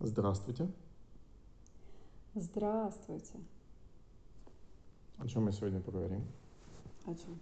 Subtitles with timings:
[0.00, 0.70] Здравствуйте.
[2.34, 3.32] Здравствуйте.
[5.16, 6.22] О чем мы сегодня поговорим?
[7.06, 7.40] О чем?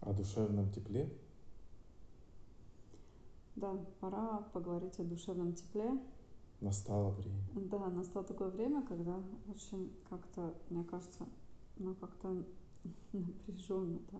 [0.00, 1.08] О душевном тепле?
[3.54, 6.00] Да, пора поговорить о душевном тепле.
[6.60, 7.42] Настало время.
[7.54, 11.26] Да, настало такое время, когда очень как-то, мне кажется,
[11.76, 12.44] ну как-то
[13.12, 14.18] напряженно, да.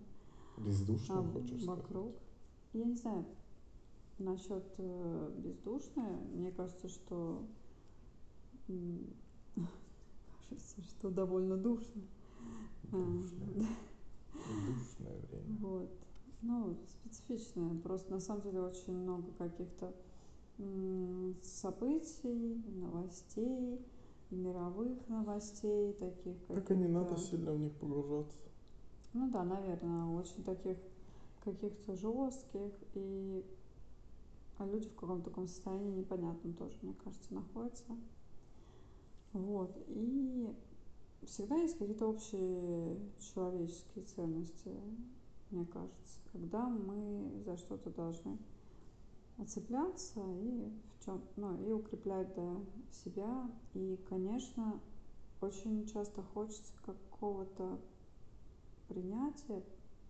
[0.57, 1.87] Бездушно, а, хочешь вокруг.
[1.89, 2.21] сказать?
[2.73, 3.25] Я не знаю,
[4.19, 7.43] насчет э, бездушной, мне кажется, что
[10.49, 12.01] кажется, что довольно душно.
[12.91, 13.67] А, Душное.
[14.33, 15.57] Душное время.
[15.59, 15.91] Вот.
[16.41, 17.79] Ну, специфичное.
[17.79, 19.93] Просто на самом деле очень много каких-то
[21.43, 23.79] событий, новостей,
[24.31, 28.37] и мировых новостей, таких Так и не надо сильно в них погружаться.
[29.13, 30.77] Ну да, наверное, очень таких
[31.43, 33.43] каких-то жестких и
[34.57, 37.97] а люди в каком-то таком состоянии непонятном тоже, мне кажется, находятся.
[39.33, 39.75] Вот.
[39.87, 40.53] И
[41.23, 44.71] всегда есть какие-то общие человеческие ценности,
[45.51, 48.37] мне кажется, когда мы за что-то должны
[49.37, 52.57] отцепляться и в чем, ну, и укреплять да,
[52.91, 53.49] себя.
[53.73, 54.79] И, конечно,
[55.41, 57.79] очень часто хочется какого-то
[58.87, 59.63] принятия,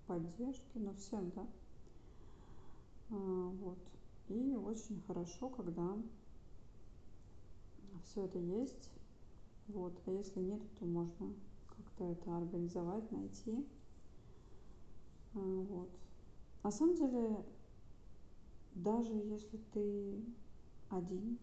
[0.07, 1.47] поддержки, но всем, да.
[3.11, 3.79] А, Вот.
[4.29, 5.97] И очень хорошо, когда
[8.05, 8.89] все это есть.
[9.67, 9.93] Вот.
[10.05, 11.33] А если нет, то можно
[11.67, 13.65] как-то это организовать, найти.
[15.33, 15.89] А, Вот.
[16.63, 17.43] На самом деле,
[18.75, 20.23] даже если ты
[20.89, 21.37] один,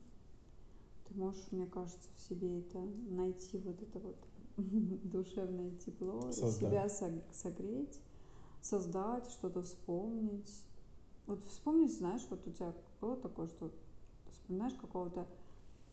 [1.07, 2.79] ты можешь, мне кажется, в себе это
[3.11, 4.17] найти вот это вот
[4.57, 6.57] душевное тепло, Создать.
[6.57, 8.01] себя сог- согреть,
[8.63, 10.65] создать, что-то вспомнить.
[11.29, 13.71] Вот вспомнить, знаешь, вот у тебя было такое, что
[14.33, 15.27] вспоминаешь какого-то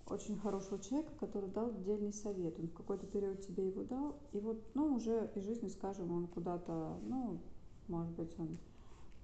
[0.08, 2.58] очень хорошего человека, который дал отдельный совет.
[2.58, 6.28] Он в какой-то период тебе его дал, и вот, ну, уже из жизни, скажем, он
[6.28, 7.41] куда-то, ну,
[7.90, 8.57] может быть, он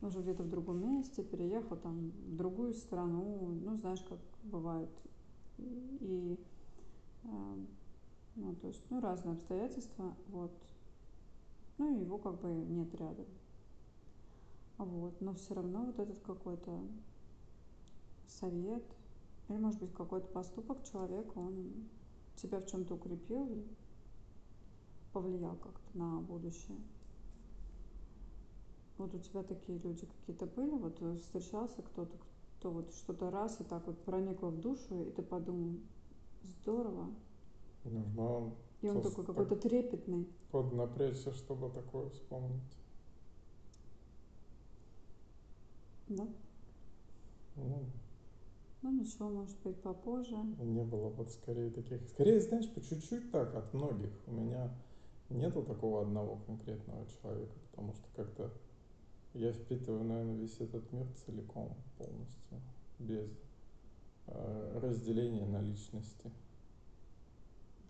[0.02, 4.90] уже где-то в другом месте, переехал там в другую страну, ну, знаешь, как бывает.
[5.60, 6.38] И,
[7.24, 7.56] э,
[8.36, 10.52] ну, то есть, ну, разные обстоятельства, вот.
[11.78, 13.28] Ну, его как бы нет рядом.
[14.86, 16.72] Вот, но все равно вот этот какой-то
[18.25, 18.84] совет,
[19.47, 21.88] или, может быть, какой-то поступок человека, он
[22.36, 23.64] тебя в чем-то укрепил и
[25.14, 26.78] повлиял как-то на будущее.
[28.97, 32.18] Вот у тебя такие люди какие-то были, вот встречался кто-то,
[32.58, 35.75] кто вот что-то раз и так вот проникло в душу, и ты подумал,
[36.62, 37.14] здорово.
[37.84, 40.28] Нужно И он такой какой-то трепетный.
[40.52, 42.81] поднапрячься, чтобы такое вспомнить.
[46.16, 46.28] Да?
[47.56, 47.86] Ну,
[48.82, 50.36] Ну ничего, может быть, попозже.
[50.60, 52.02] не было вот скорее таких.
[52.10, 54.12] Скорее, знаешь, по чуть-чуть так от многих.
[54.28, 54.72] У меня
[55.30, 58.52] нету такого одного конкретного человека, потому что как-то
[59.34, 62.62] я впитываю, наверное, весь этот мир целиком, полностью,
[63.00, 63.30] без
[64.28, 66.32] э, разделения на личности.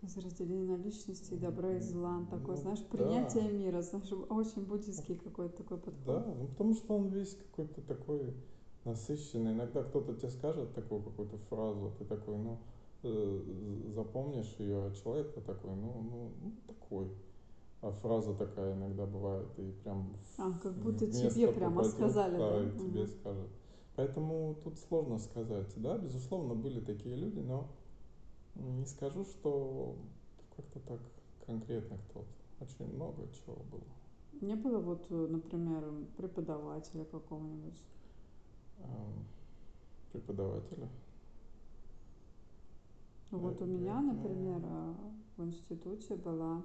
[0.02, 2.26] Без разделения на личности, добра и зла.
[2.28, 2.84] Такое, Ну, знаешь, да.
[2.90, 6.04] принятие мира, знаешь, очень буддийский какой-то такой подход.
[6.06, 8.34] Да, ну потому что он весь какой-то такой
[8.84, 9.52] насыщенный.
[9.52, 12.58] Иногда кто-то тебе скажет такую какую-то фразу, ты такой, ну,
[13.04, 17.06] э, запомнишь ее, а человек такой, ну, ну, ну, такой.
[17.80, 22.64] А фраза такая иногда бывает, и прям А, как будто тебе прямо попадет, сказали, да?
[22.64, 23.08] и тебе Мгм.
[23.08, 23.50] скажут.
[23.96, 25.72] Поэтому тут сложно сказать.
[25.76, 27.68] Да, безусловно, были такие люди, но
[28.54, 29.96] не скажу, что
[30.56, 31.00] как-то так
[31.46, 32.26] конкретно кто-то.
[32.60, 33.82] Очень много чего было.
[34.40, 35.84] Не было вот, э, например,
[36.16, 37.82] преподавателя какого-нибудь.
[38.78, 39.24] Эм,
[40.12, 40.88] Преподавателя.
[43.30, 44.94] Ну, Вот у Э, меня, это- например, э,
[45.36, 46.62] в институте была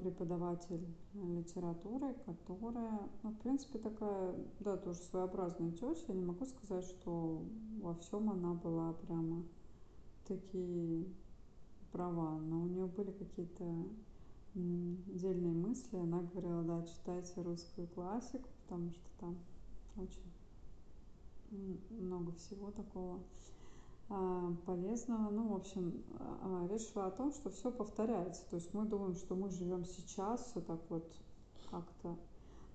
[0.00, 5.94] преподаватель литературы, которая, ну, в принципе, такая, да, тоже своеобразная тетя.
[6.08, 7.42] Я не могу сказать, что
[7.80, 9.44] во всем она была прямо
[10.28, 11.06] такие
[11.90, 13.64] права, но у нее были какие-то
[14.54, 15.96] м, отдельные мысли.
[15.96, 19.38] Она говорила, да, читайте русскую классику, потому что там
[19.96, 20.30] очень
[21.90, 23.20] много всего такого
[24.10, 25.30] а, полезного.
[25.30, 28.42] Ну, в общем, а, речь шла о том, что все повторяется.
[28.50, 31.10] То есть мы думаем, что мы живем сейчас, все так вот
[31.70, 32.16] как-то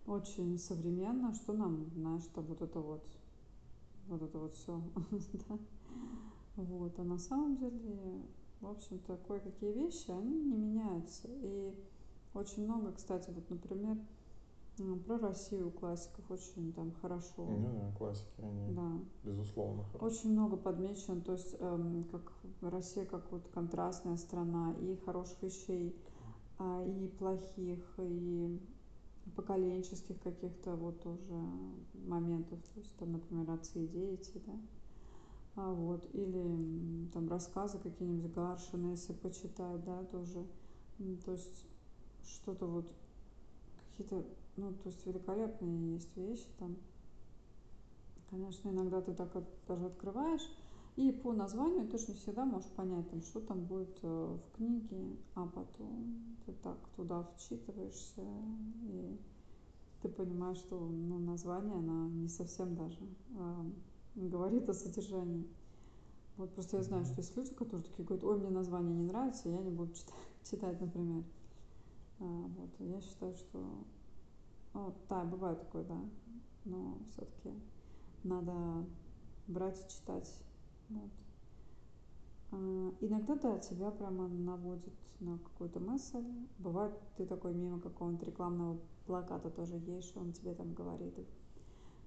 [0.06, 3.06] очень современно, что нам, знаешь, там вот это вот,
[4.08, 4.82] вот это вот все,
[6.56, 8.22] Вот, а на самом деле,
[8.62, 11.28] в общем-то, кое-какие вещи, они не меняются.
[11.28, 11.74] И
[12.34, 13.98] очень много, кстати, вот, например,
[14.80, 17.46] Ну, Про Россию классиков очень там хорошо.
[17.46, 19.00] Ну да, классики, они, Да.
[19.24, 20.10] безусловно, хорошие.
[20.10, 25.96] Очень много подмечено, то есть эм, как Россия как вот контрастная страна и хороших вещей,
[26.58, 28.60] а, и плохих, и
[29.36, 31.36] поколенческих каких-то вот тоже
[31.94, 34.54] моментов, то есть там, например, отцы и дети, да,
[35.56, 40.46] вот, или там рассказы какие-нибудь Гаршина, если почитать, да, тоже,
[41.26, 41.66] то есть
[42.24, 42.92] что-то вот,
[43.92, 44.26] какие-то,
[44.58, 46.76] ну, то есть великолепные есть вещи там,
[48.30, 50.48] конечно, иногда ты так вот даже открываешь,
[50.96, 54.56] и по названию ты же не всегда можешь понять, там, что там будет э, в
[54.56, 58.22] книге, а потом ты так туда вчитываешься,
[58.84, 59.18] и
[60.02, 63.00] ты понимаешь, что ну, название, оно не совсем даже
[63.36, 63.64] э,
[64.16, 65.48] говорит о содержании.
[66.38, 69.50] Вот просто я знаю, что есть люди, которые такие говорят, ой, мне название не нравится,
[69.50, 70.16] я не буду читать,
[70.50, 71.24] читать например.
[72.20, 73.86] А, вот, я считаю, что,
[74.74, 76.00] ну, да, бывает такое, да,
[76.66, 77.52] но все-таки
[78.24, 78.86] надо
[79.48, 80.34] брать и читать.
[80.90, 81.12] Вот.
[82.52, 86.26] А, иногда, да, тебя прямо наводит на какую-то мысль.
[86.58, 91.14] Бывает, ты такой мимо какого-нибудь рекламного плаката тоже едешь, он тебе там говорит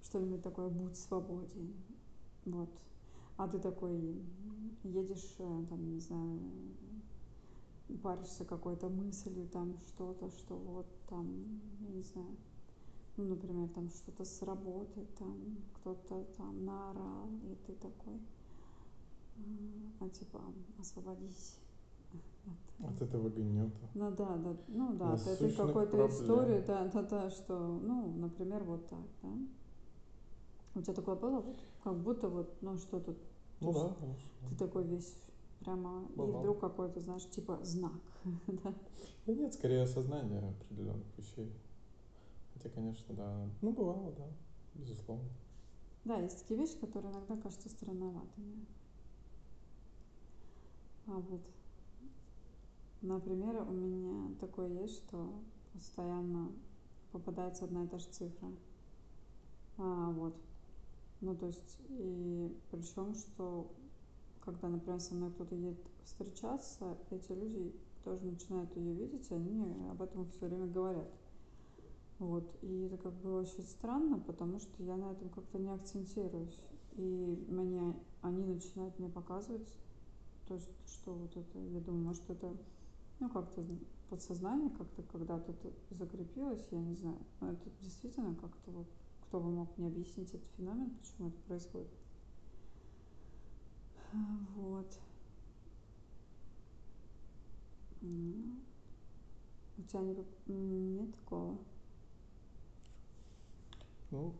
[0.06, 1.74] что-нибудь такое «Будь свободен».
[2.46, 2.70] Вот.
[3.36, 4.22] А ты такой
[4.84, 6.40] едешь, э, там, не знаю,
[8.02, 11.26] паришься какой-то мыслью, там что-то, что вот там,
[11.80, 12.36] я не знаю,
[13.16, 18.20] ну, например, там что-то с работы, там кто-то там наорал, и ты такой,
[20.00, 20.40] а типа,
[20.78, 21.58] освободись.
[22.78, 23.88] От этого гнета.
[23.94, 28.62] Ну да, да, ну да, от этой какой-то истории, да, да, да, что, ну, например,
[28.64, 29.30] вот так, да.
[30.76, 33.16] У тебя такое было, вот, как будто вот, ну, что-то,
[33.60, 33.96] Ну То да,
[34.50, 35.16] ты такой весь
[35.60, 36.40] прямо, и Бывало.
[36.40, 37.94] вдруг какой-то, знаешь, типа знак,
[38.46, 38.74] да.
[39.26, 41.50] Да нет, скорее осознание определенных вещей.
[42.52, 43.48] Хотя, конечно, да.
[43.62, 44.26] Ну, бывало, да,
[44.74, 45.30] безусловно.
[46.04, 48.66] Да, есть такие вещи, которые иногда кажутся странноватыми.
[51.06, 51.40] А вот,
[53.00, 55.32] например, у меня такое есть, что
[55.72, 56.52] постоянно
[57.12, 58.48] попадается одна и та же цифра.
[59.78, 60.34] А, вот.
[61.20, 63.72] Ну, то есть, и причем, что
[64.40, 67.74] когда, например, со мной кто-то едет встречаться, эти люди
[68.04, 71.08] тоже начинают ее видеть, и они мне об этом все время говорят.
[72.18, 72.44] Вот.
[72.62, 76.60] И это как бы очень странно, потому что я на этом как-то не акцентируюсь.
[76.92, 79.68] И мне, они начинают мне показывать,
[80.46, 82.56] то что вот это, я думаю, может, это,
[83.18, 83.64] ну, как-то
[84.08, 85.54] подсознание как-то когда-то
[85.90, 87.18] закрепилось, я не знаю.
[87.40, 88.86] Но это действительно как-то вот,
[89.28, 91.88] кто бы мог мне объяснить этот феномен, почему это происходит.
[94.12, 94.16] А,
[94.56, 95.00] Вот.
[98.02, 98.60] М.
[99.78, 100.00] У тебя
[100.46, 100.54] не,
[100.98, 101.58] нет такого?
[104.10, 104.32] Ну,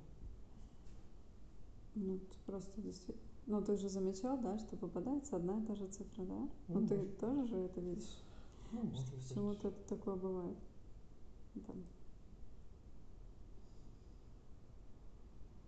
[1.94, 3.26] Ну, ты просто действительно...
[3.46, 6.48] Ну, ты же замечал, да, что попадается одна и та же цифра, да?
[6.68, 8.22] Ну, Ну, ты тоже же это видишь,
[8.72, 10.58] ну, что почему-то это такое бывает.
[11.54, 11.74] Да.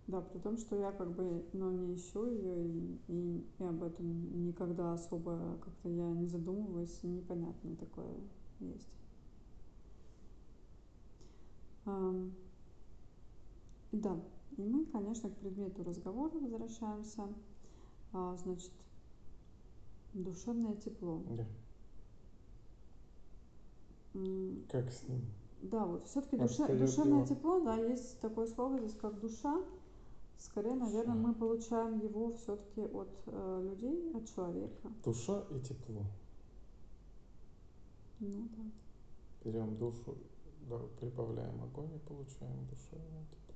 [0.08, 3.82] Да, при том, что я как бы, ну, не ищу ее и, и, и об
[3.82, 8.16] этом никогда особо как-то я не задумываюсь, непонятно такое
[8.60, 8.88] есть.
[13.92, 14.20] И да,
[14.56, 17.28] и мы, конечно, к предмету разговора возвращаемся.
[18.12, 18.72] А, значит,
[20.14, 21.22] душевное тепло.
[21.30, 21.46] Да.
[24.68, 25.20] Как с ним?
[25.62, 27.26] Да, вот все-таки Обстоят душевное дела.
[27.26, 29.62] тепло, да, есть такое слово здесь, как душа.
[30.38, 34.88] Скорее, наверное, мы получаем его все-таки от э, людей, от человека.
[35.04, 36.02] Душа и тепло.
[38.20, 38.62] Ну да.
[39.44, 40.16] Берем душу,
[40.68, 43.54] да, прибавляем огонь и получаем душевное тепло.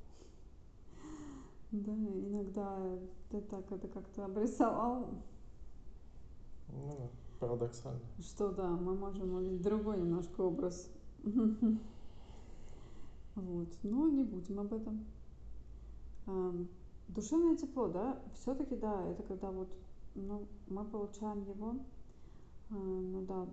[1.71, 2.99] Да, иногда
[3.31, 5.09] ты так это как-то обрисовал,
[6.69, 7.09] Ну да,
[7.39, 8.01] парадоксально.
[8.21, 10.91] что да, мы можем увидеть другой немножко образ.
[13.35, 15.07] Вот, но не будем об этом.
[17.09, 19.69] Душевное тепло, да, все-таки да, это когда вот,
[20.15, 21.77] ну, мы получаем его,
[22.71, 23.47] а, ну да,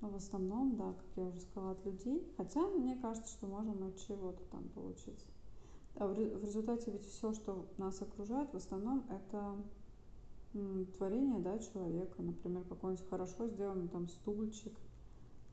[0.00, 2.30] ну, в основном, да, как я уже сказала, от людей.
[2.36, 5.24] Хотя мне кажется, что можем от чего-то там получить.
[5.96, 9.56] А в, ре- в результате ведь все, что нас окружает, в основном это
[10.96, 12.22] творение, да, человека.
[12.22, 14.72] Например, какой-нибудь хорошо сделанный там стульчик.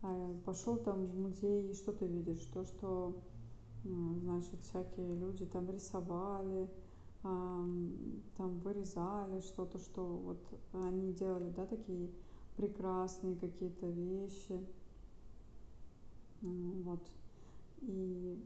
[0.01, 2.45] А, пошел там в музей, и что ты видишь?
[2.53, 3.15] То, что,
[3.85, 6.69] значит, всякие люди там рисовали,
[7.23, 7.93] ам,
[8.37, 10.39] там вырезали что-то, что вот
[10.73, 12.09] они делали, да, такие
[12.57, 14.59] прекрасные какие-то вещи.
[16.41, 17.01] Вот.
[17.81, 18.43] И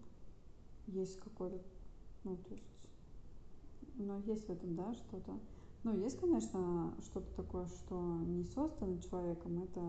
[0.88, 1.60] есть какой-то,
[2.24, 2.64] ну, то есть,
[3.96, 5.40] но есть в этом, да, что-то.
[5.84, 9.82] Ну, есть, конечно, что-то такое, что не создано человеком, это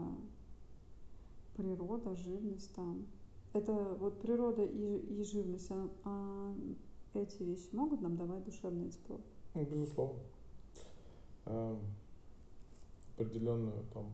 [1.56, 3.06] природа, живность там.
[3.52, 6.54] Это вот природа и, и живность, а, а
[7.14, 9.20] эти вещи могут нам давать душевное тепло?
[9.54, 10.20] Ну, безусловно.
[11.46, 11.78] А,
[13.16, 14.12] определенную там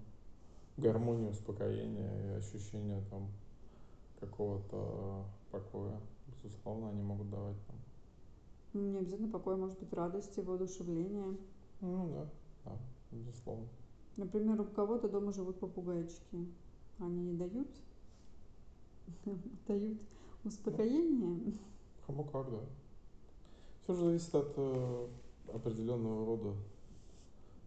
[0.78, 3.28] гармонию, успокоение и ощущение там
[4.20, 6.00] какого-то покоя,
[6.42, 8.82] безусловно, они могут давать нам.
[8.82, 11.36] Не обязательно покой, может быть, радость и воодушевление.
[11.80, 12.30] Ну да,
[12.64, 12.78] да,
[13.12, 13.68] безусловно.
[14.16, 16.46] Например, у кого-то дома живут попугайчики.
[16.98, 17.68] Они не дают,
[19.66, 19.98] дают
[20.44, 21.54] успокоение.
[22.06, 22.60] Кому как, да.
[23.82, 25.08] Все же зависит от э,
[25.52, 26.54] определенного рода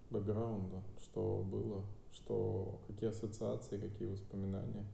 [0.10, 4.86] бэкграунда, что было, что какие ассоциации, какие воспоминания,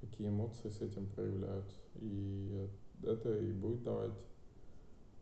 [0.00, 1.76] какие эмоции с этим проявляются.
[1.96, 2.68] И
[3.02, 4.18] это и будет давать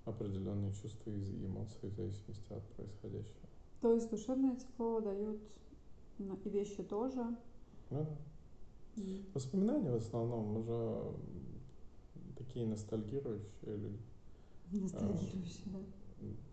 [0.04, 3.48] определенные чувства и эмоции в зависимости от происходящего.
[3.80, 5.40] То есть душевное тепло дают
[6.18, 7.24] ну, и вещи тоже.
[7.90, 8.06] Да.
[8.96, 9.30] Mm.
[9.34, 11.14] Воспоминания в основном, мы же
[12.36, 14.00] такие ностальгирующие люди.
[14.72, 15.78] Ностальгирующие, а, да.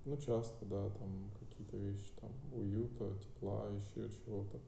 [0.05, 4.59] Ну, часто, да, там какие-то вещи, там, уюта, тепла, еще чего-то.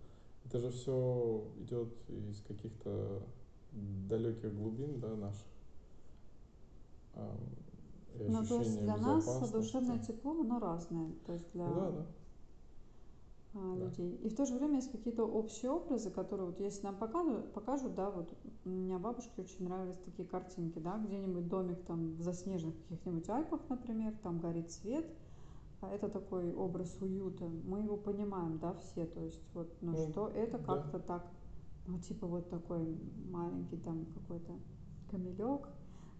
[0.45, 3.21] Это же все идет из каких-то
[4.09, 5.45] далеких глубин, да, наших.
[8.19, 11.11] Ну, то есть для нас душевное тепло, оно разное.
[11.25, 12.05] То есть для да, да.
[13.59, 14.17] А, людей.
[14.21, 14.27] Да.
[14.27, 17.95] И в то же время есть какие-то общие образы, которые вот если нам покажут, покажут,
[17.95, 18.31] да, вот
[18.65, 23.61] у меня бабушке очень нравились такие картинки, да, где-нибудь домик там в заснеженных каких-нибудь Альпах,
[23.69, 25.05] например, там горит свет,
[25.81, 27.47] а это такой образ уюта.
[27.47, 31.03] Мы его понимаем, да, все, то есть вот, ну, ну что это как-то да.
[31.05, 31.27] так,
[31.87, 32.97] ну, типа вот такой
[33.29, 34.53] маленький там какой-то
[35.09, 35.67] камелек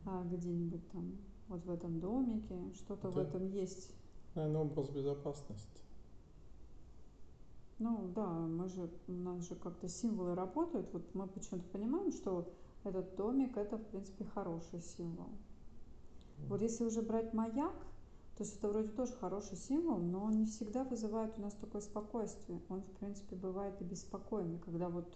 [0.05, 1.17] а, где-нибудь там
[1.49, 3.95] вот в этом домике, что-то в этом есть.
[4.35, 5.86] Наверное, образ безопасности.
[7.79, 10.91] Ну да, мы же, у нас же как-то символы работают.
[10.93, 12.47] Вот мы почему-то понимаем, что
[12.83, 15.29] этот домик это, в принципе, хороший символ.
[16.47, 17.73] Вот если уже брать маяк,
[18.37, 21.81] то есть это вроде тоже хороший символ, но он не всегда вызывает у нас такое
[21.81, 22.61] спокойствие.
[22.69, 25.11] Он, в принципе, бывает и беспокойный, когда вот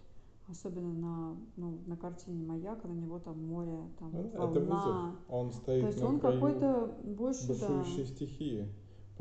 [0.48, 4.52] особенно на, ну, на картине маяка, на него там море, там ну, волна.
[4.52, 5.16] Это вызов.
[5.30, 7.84] Он стоит То есть на он какой-то больше, да.
[7.86, 8.68] стихии.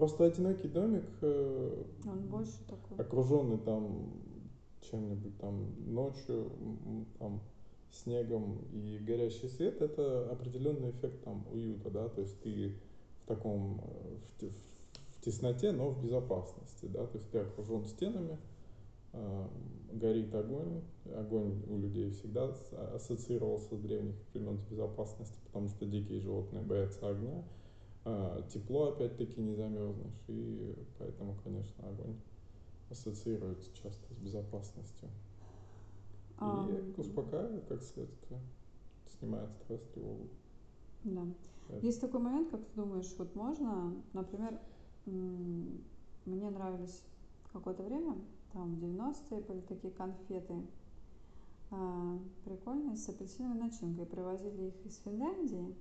[0.01, 2.97] Просто одинокий домик, э, он больше такой.
[3.05, 4.15] окруженный там
[4.81, 6.51] чем-нибудь там ночью,
[7.19, 7.43] там
[7.93, 12.73] снегом и горящий свет, это определенный эффект там уюта, да, то есть ты
[13.25, 18.39] в таком, э, в, в тесноте, но в безопасности, да, то есть ты окружен стенами,
[19.13, 19.49] э,
[19.93, 20.81] горит огонь,
[21.15, 22.57] огонь у людей всегда
[22.95, 27.60] ассоциировался с древних времен с безопасностью, потому что дикие животные боятся огня, а,
[28.53, 32.17] тепло опять-таки не замерзнешь, и поэтому, конечно, огонь
[32.91, 35.09] ассоциируется часто с безопасностью.
[36.39, 36.67] А...
[36.69, 38.41] И успокаивает, как следствие,
[39.19, 40.29] снимает стресс, тревогу.
[41.05, 41.27] Да.
[41.69, 41.87] Это.
[41.87, 44.59] Есть такой момент, как ты думаешь, вот можно, например,
[45.07, 47.03] мне нравились
[47.53, 48.17] какое-то время,
[48.53, 50.55] там в 90-е были такие конфеты,
[51.71, 54.07] а, прикольные, с апельсиновой начинкой.
[54.07, 55.75] Привозили их из Финляндии.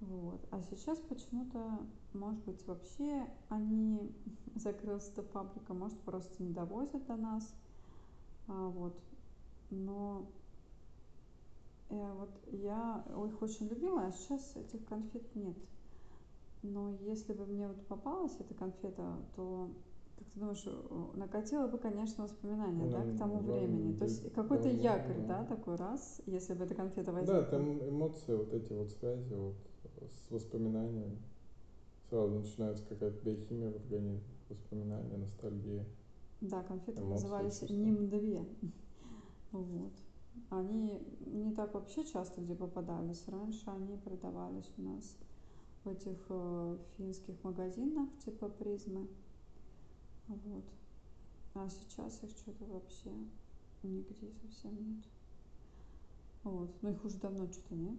[0.00, 0.40] Вот.
[0.50, 1.80] А сейчас почему-то,
[2.12, 4.12] может быть, вообще они
[4.54, 7.54] закрылась эта фабрика, может, просто не довозят до нас.
[8.48, 8.94] А, вот.
[9.70, 10.26] Но
[11.88, 15.56] э, вот я их очень любила, а сейчас этих конфет нет.
[16.62, 19.70] Но если бы мне вот попалась эта конфета, то
[20.16, 20.64] как ты думаешь,
[21.14, 23.92] накатило бы, конечно, воспоминания, да, к тому да, времени.
[23.92, 25.40] Да, То есть какой-то да, якорь, да.
[25.40, 27.42] да, такой раз, если бы эта конфета возникла.
[27.42, 29.56] Да, там эмоции, вот эти вот связи, вот
[30.14, 31.18] с воспоминаниями.
[32.08, 35.84] Сразу начинается какая-то биохимия в организме, воспоминания, ностальгия.
[36.40, 38.46] Да, конфеты эмоции, назывались НИМ-2.
[39.52, 39.92] Вот.
[40.50, 43.26] Они не так вообще часто где попадались.
[43.26, 45.16] Раньше они продавались у нас
[45.84, 49.08] в этих э, финских магазинах типа призмы.
[50.28, 50.64] Вот.
[51.54, 53.10] А сейчас их что-то вообще
[53.82, 55.04] нигде совсем нет.
[56.44, 56.70] Вот.
[56.82, 57.98] Но их уже давно что-то нет.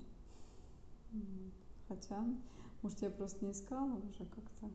[1.88, 2.26] Хотя,
[2.82, 4.70] может, я просто не искала уже как-то.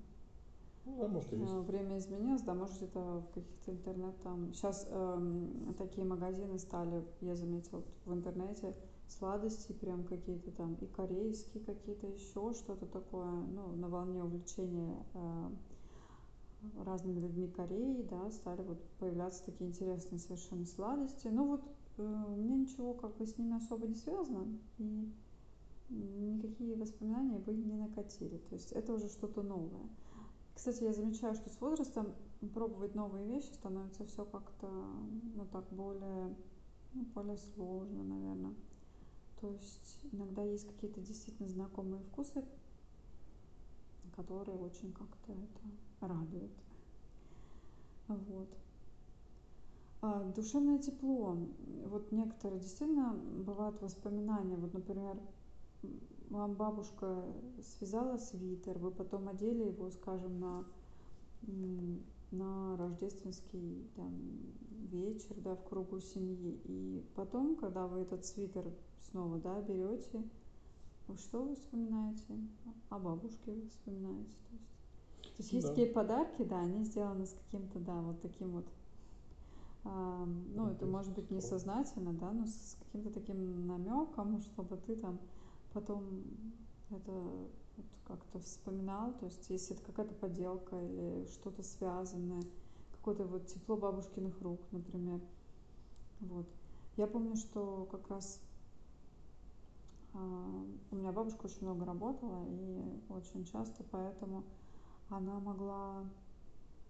[0.85, 1.53] Ну, да, может, есть.
[1.53, 4.53] Время изменилось, да, может, где-то в каких-то интернет там.
[4.53, 8.75] Сейчас эм, такие магазины стали, я заметила в интернете,
[9.07, 15.51] сладости прям какие-то там, и корейские какие-то еще, что-то такое, ну, на волне увлечения э,
[16.85, 21.29] разными людьми Кореи, да, стали вот появляться такие интересные совершенно сладости.
[21.29, 21.63] Ну вот
[21.99, 24.47] э, у меня ничего как бы с ними особо не связано.
[24.79, 25.13] И
[25.89, 28.39] никакие воспоминания бы не накатили.
[28.39, 29.89] То есть это уже что-то новое.
[30.55, 32.15] Кстати, я замечаю, что с возрастом
[32.55, 34.69] пробовать новые вещи становится все как-то,
[35.35, 36.35] ну так, более,
[36.93, 38.55] ну, более сложно, наверное.
[39.41, 42.45] То есть иногда есть какие-то действительно знакомые вкусы,
[44.15, 46.53] которые очень как-то это радуют.
[48.09, 48.49] Вот.
[50.03, 51.37] А, душевное тепло.
[51.87, 54.57] Вот некоторые действительно бывают воспоминания.
[54.57, 55.17] Вот, например,
[56.31, 57.25] вам бабушка
[57.77, 60.65] связала свитер, вы потом одели его, скажем, на,
[62.31, 64.13] на рождественский там,
[64.91, 66.61] вечер, да, в кругу семьи.
[66.65, 68.65] И потом, когда вы этот свитер
[69.11, 70.23] снова, да, берете,
[71.09, 72.25] вы что вы вспоминаете?
[72.89, 74.31] О бабушке вы вспоминаете.
[74.51, 75.75] То есть, то есть есть да.
[75.75, 78.67] такие подарки, да, они сделаны с каким-то, да, вот таким вот
[79.85, 80.25] а,
[80.55, 85.19] ну, это может быть несознательно, да, но с каким-то таким намеком, чтобы ты там
[85.73, 86.23] потом
[86.91, 87.53] это вот
[88.05, 92.43] как-то вспоминал, то есть если это какая-то поделка или что-то связанное,
[92.93, 95.21] какое-то вот тепло бабушкиных рук, например.
[96.21, 96.47] Вот.
[96.97, 98.41] Я помню, что как раз
[100.15, 100.19] а,
[100.91, 104.45] у меня бабушка очень много работала и очень часто, поэтому
[105.09, 106.05] она могла,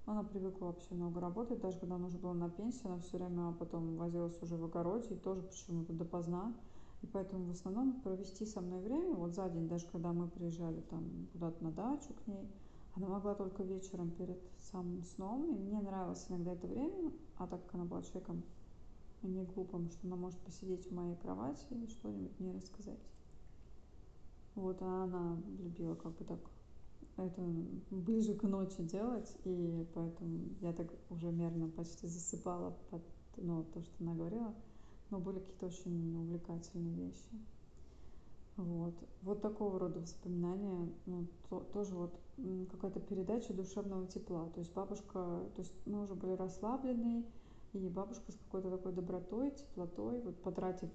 [0.06, 3.52] она привыкла вообще много работать, даже когда она уже была на пенсии, она все время
[3.52, 6.52] потом возилась уже в огороде и тоже почему-то допоздна.
[7.02, 10.80] И поэтому в основном провести со мной время, вот за день, даже когда мы приезжали
[10.82, 12.48] там куда-то на дачу к ней,
[12.94, 17.64] она могла только вечером перед самым сном, и мне нравилось иногда это время, а так
[17.64, 18.42] как она была человеком
[19.22, 22.98] не глупым, что она может посидеть в моей кровати и что-нибудь мне рассказать.
[24.54, 26.40] Вот, а она любила как бы так
[27.16, 27.42] это
[27.90, 33.02] ближе к ночи делать, и поэтому я так уже мерно почти засыпала под
[33.36, 34.54] ну, то, что она говорила
[35.12, 37.28] но были какие-то очень увлекательные вещи.
[38.56, 38.94] Вот.
[39.20, 42.18] Вот такого рода воспоминания, ну, то, тоже вот
[42.70, 44.48] какая-то передача душевного тепла.
[44.54, 45.12] То есть бабушка,
[45.54, 47.24] то есть мы уже были расслаблены,
[47.74, 50.90] и бабушка с какой-то такой добротой, теплотой, вот потратив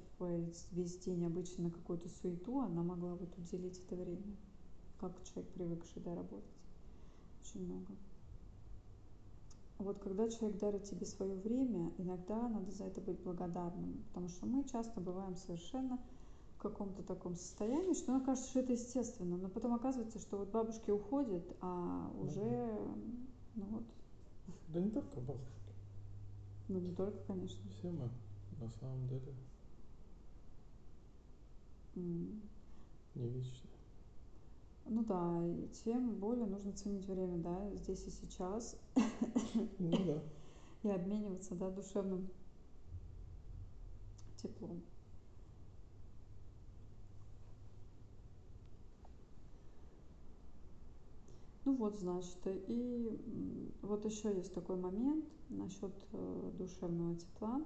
[0.71, 4.36] весь день обычно на какую-то суету, она могла вот уделить это время,
[4.99, 6.49] как человек привыкший, да, работать.
[7.41, 7.93] Очень много.
[9.79, 14.47] Вот когда человек дарит тебе свое время, иногда надо за это быть благодарным, потому что
[14.47, 15.99] мы часто бываем совершенно
[16.55, 20.49] в каком-то таком состоянии, что нам кажется, что это естественно, но потом оказывается, что вот
[20.49, 22.75] бабушки уходят, а уже,
[23.55, 23.83] ну вот.
[24.69, 25.71] Да не только бабушки.
[26.67, 27.61] Ну не только, конечно.
[27.77, 28.09] Все мы,
[28.59, 29.33] на самом деле.
[31.95, 32.41] Mm.
[33.15, 33.66] Не вечные.
[34.89, 38.78] Ну да, и тем более нужно ценить время, да, здесь и сейчас.
[39.80, 40.23] Ну да.
[40.84, 42.30] И обмениваться, да, душевным
[44.38, 44.84] теплом.
[51.65, 53.19] Ну вот, значит, и
[53.82, 57.62] вот еще есть такой момент насчет э, душевного тепла,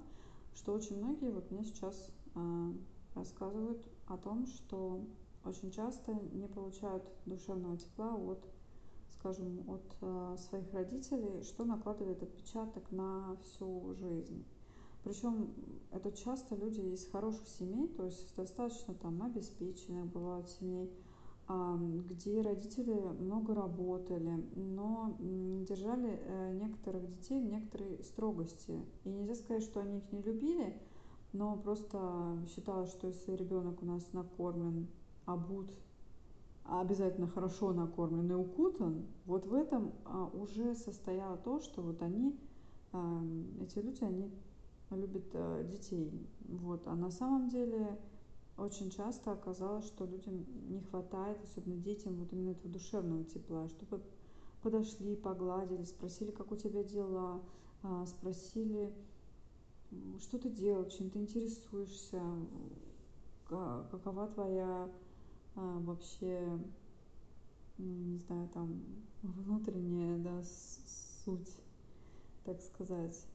[0.56, 2.74] что очень многие вот мне сейчас э,
[3.14, 5.06] рассказывают о том, что
[5.46, 8.46] очень часто не получают душевного тепла от,
[9.12, 14.46] скажем, от э, своих родителей, что накладывает отпечаток на всю жизнь.
[15.04, 15.54] Причем
[15.92, 20.92] это часто люди из хороших семей, то есть достаточно там обеспеченных бывают семей,
[21.50, 25.18] где родители много работали, но
[25.68, 28.86] держали э, некоторых детей в некоторой строгости.
[29.04, 30.80] И нельзя сказать, что они их не любили,
[31.34, 34.88] но просто считалось, что если ребенок у нас накормлен
[35.26, 35.72] обут,
[36.64, 42.02] а обязательно хорошо накормлен и укутан, вот в этом а, уже состояло то, что вот
[42.02, 42.40] они,
[42.92, 43.22] а,
[43.62, 44.32] эти люди, они
[44.92, 45.32] любят
[45.70, 46.12] детей.
[46.50, 46.86] Вот.
[46.86, 47.98] А на самом деле
[48.58, 54.02] очень часто оказалось, что людям не хватает, особенно детям, вот именно этого душевного тепла, чтобы
[54.62, 57.42] подошли, погладили, спросили, как у тебя дела,
[58.06, 58.94] спросили,
[60.20, 62.22] что ты делал, чем ты интересуешься,
[63.48, 64.90] какова твоя
[65.56, 66.60] а, вообще,
[67.78, 68.82] не знаю, там
[69.22, 70.42] внутренняя, да,
[71.24, 71.58] суть,
[72.44, 73.26] так сказать.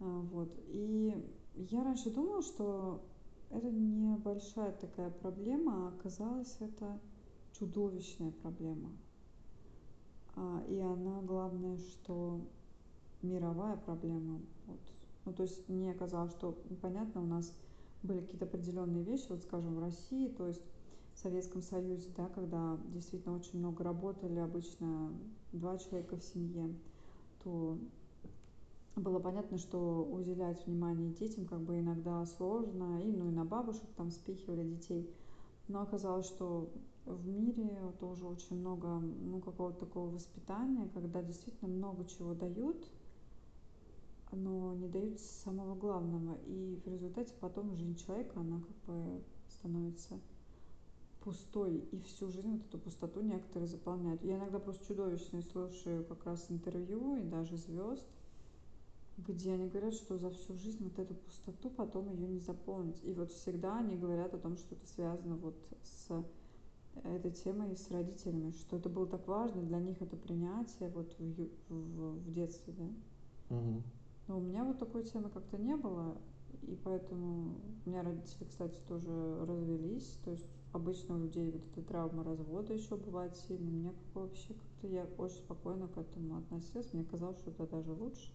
[0.00, 0.50] А, вот.
[0.68, 1.14] И
[1.54, 3.02] я раньше думала, что
[3.50, 6.98] это небольшая такая проблема, а оказалось это
[7.52, 8.90] чудовищная проблема.
[10.36, 12.40] А, и она, главное, что
[13.22, 14.40] мировая проблема.
[14.66, 14.80] Вот.
[15.24, 17.52] Ну, то есть мне казалось, что, понятно, у нас
[18.02, 20.62] были какие-то определенные вещи, вот, скажем, в России, то есть
[21.22, 25.12] Советском Союзе, да, когда действительно очень много работали, обычно
[25.52, 26.74] два человека в семье,
[27.42, 27.78] то
[28.94, 33.88] было понятно, что уделять внимание детям как бы иногда сложно, и, ну, и на бабушек
[33.96, 35.08] там спихивали детей.
[35.66, 36.70] Но оказалось, что
[37.04, 42.88] в мире тоже очень много ну, какого-то такого воспитания, когда действительно много чего дают,
[44.32, 46.36] но не дают самого главного.
[46.46, 50.18] И в результате потом жизнь человека, она как бы становится
[51.28, 54.24] пустой, и всю жизнь вот эту пустоту некоторые заполняют.
[54.24, 58.08] Я иногда просто чудовищно слушаю как раз интервью и даже звезд,
[59.18, 62.98] где они говорят, что за всю жизнь вот эту пустоту потом ее не заполнить.
[63.04, 66.24] И вот всегда они говорят о том, что это связано вот с
[67.04, 71.50] этой темой с родителями, что это было так важно, для них это принятие вот в,
[71.68, 73.54] в, в детстве, да.
[73.54, 73.82] Угу.
[74.28, 76.16] Но у меня вот такой темы как-то не было,
[76.62, 81.82] и поэтому у меня родители, кстати, тоже развелись, то есть обычно у людей вот эта
[81.82, 83.70] травма развода еще бывает сильно.
[83.70, 86.92] Мне как вообще как-то я очень спокойно к этому относилась.
[86.92, 88.30] Мне казалось, что это даже лучше.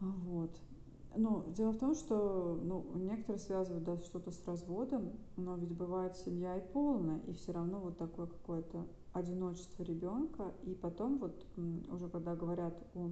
[0.00, 0.50] Вот.
[1.16, 6.16] Ну, дело в том, что ну, некоторые связывают да, что-то с разводом, но ведь бывает
[6.16, 10.52] семья и полная, и все равно вот такое какое-то одиночество ребенка.
[10.64, 11.46] И потом вот
[11.90, 13.10] уже когда говорят о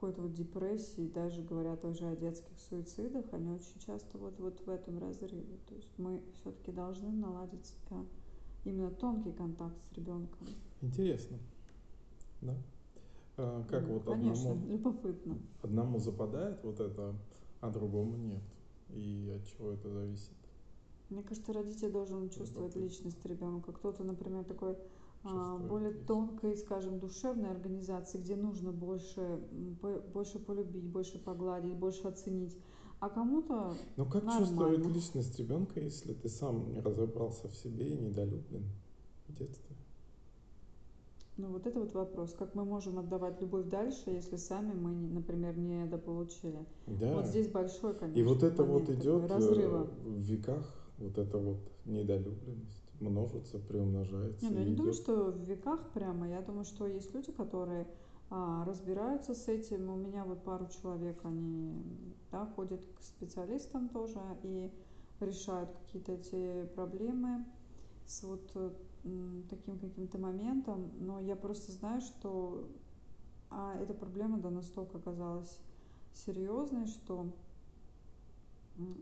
[0.00, 4.70] какой-то вот депрессии, даже говорят уже о детских суицидах, они очень часто вот, вот в
[4.70, 5.58] этом разрыве.
[5.68, 7.74] То есть мы все-таки должны наладить
[8.64, 10.46] именно тонкий контакт с ребенком.
[10.80, 11.36] Интересно.
[12.40, 12.56] Да?
[13.36, 15.38] А, как ну, вот конечно, одному, любопытно.
[15.62, 17.14] одному западает вот это,
[17.60, 18.42] а другому нет?
[18.88, 20.32] И от чего это зависит?
[21.10, 22.80] Мне кажется, родитель должен чувствовать Любопытно.
[22.80, 23.72] личность ребенка.
[23.72, 24.76] Кто-то, например, такой
[25.22, 26.06] а, Чувствует более есть.
[26.06, 29.40] тонкой, скажем, душевной организации, где нужно больше,
[30.14, 32.56] больше полюбить, больше погладить, больше оценить.
[33.00, 34.46] А кому-то Ну как Нормально.
[34.46, 38.64] чувствовать личность ребенка, если ты сам не разобрался в себе и недолюблен
[39.28, 39.76] в детстве?
[41.38, 45.56] Ну вот это вот вопрос, как мы можем отдавать любовь дальше, если сами мы, например,
[45.56, 46.58] не дополучили.
[46.86, 47.14] Да.
[47.14, 49.84] Вот здесь большой, конечно, И вот это вот момент такой идет э, разрыва.
[50.04, 54.44] в веках, вот эта вот недолюбленность множится, приумножается.
[54.44, 56.28] Не, ну я не думаю, что в веках прямо.
[56.28, 57.86] Я думаю, что есть люди, которые
[58.30, 59.90] а, разбираются с этим.
[59.90, 61.82] У меня вот пару человек, они
[62.30, 64.70] да, ходят к специалистам тоже и
[65.20, 67.44] решают какие-то эти проблемы
[68.06, 68.52] с вот
[69.48, 70.90] таким каким-то моментом.
[71.00, 72.68] Но я просто знаю, что
[73.50, 75.58] а, эта проблема да настолько оказалась
[76.14, 77.32] серьезной, что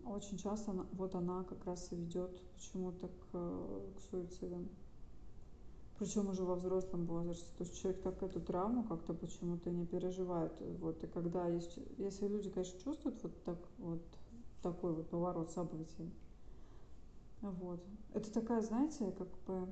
[0.05, 4.69] очень часто она, вот она как раз и ведет почему-то к, э, к суицидам.
[5.99, 7.47] Причем уже во взрослом возрасте.
[7.57, 10.53] То есть человек так эту травму как-то почему-то не переживает.
[10.81, 11.03] Вот.
[11.03, 14.03] И когда есть, если люди, конечно, чувствуют вот так вот
[14.63, 16.13] такой вот поворот событий,
[17.41, 17.85] вот.
[18.15, 19.69] Это такая, знаете, как бы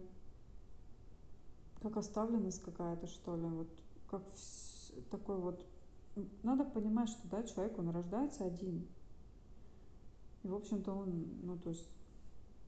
[1.83, 3.69] как оставленность какая-то, что ли, вот
[4.11, 4.23] как
[5.11, 5.65] такой вот.
[6.43, 8.87] Надо понимать, что да, человек, он рождается один.
[10.47, 11.89] И, в общем-то, он, ну, то есть,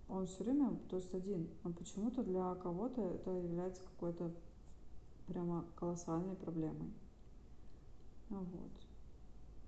[0.09, 1.49] он все время, то есть, один.
[1.62, 4.33] Но почему-то для кого-то это является какой-то
[5.29, 6.93] прямо колоссальной проблемой.
[8.31, 8.73] Вот.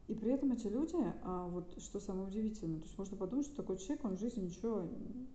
[0.08, 3.54] И при этом эти люди, а, вот что самое удивительное, то есть можно подумать, что
[3.54, 4.88] такой человек, он в жизни ничего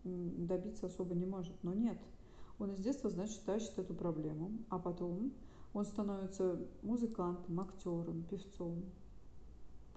[0.04, 1.56] добиться особо не может.
[1.64, 1.98] Но нет.
[2.60, 5.32] Он из детства, значит, тащит эту проблему, а потом
[5.74, 8.84] он становится музыкантом, актером, певцом.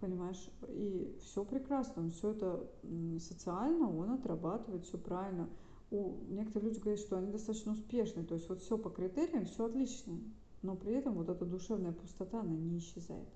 [0.01, 0.49] Понимаешь?
[0.69, 2.71] И все прекрасно, он все это
[3.19, 5.49] социально, он отрабатывает, все правильно.
[5.91, 9.65] У некоторые люди говорят, что они достаточно успешны, то есть вот все по критериям, все
[9.65, 10.19] отлично,
[10.63, 13.29] но при этом вот эта душевная пустота, она не исчезает.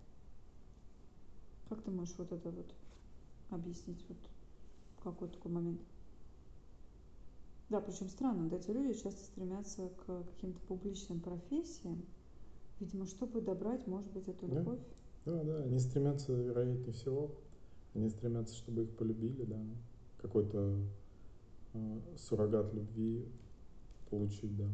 [1.68, 2.74] Как ты можешь вот это вот
[3.50, 4.18] объяснить, вот
[5.02, 5.80] какой такой момент?
[7.70, 12.04] Да, причем странно, да, эти люди часто стремятся к каким-то публичным профессиям,
[12.78, 14.58] видимо, чтобы добрать, может быть, эту Да.
[14.58, 14.80] любовь.
[15.24, 17.30] Да, да, они стремятся, вероятнее всего,
[17.94, 19.60] они стремятся, чтобы их полюбили, да,
[20.18, 20.80] какой-то
[21.74, 23.26] э, суррогат любви
[24.10, 24.68] получить, да.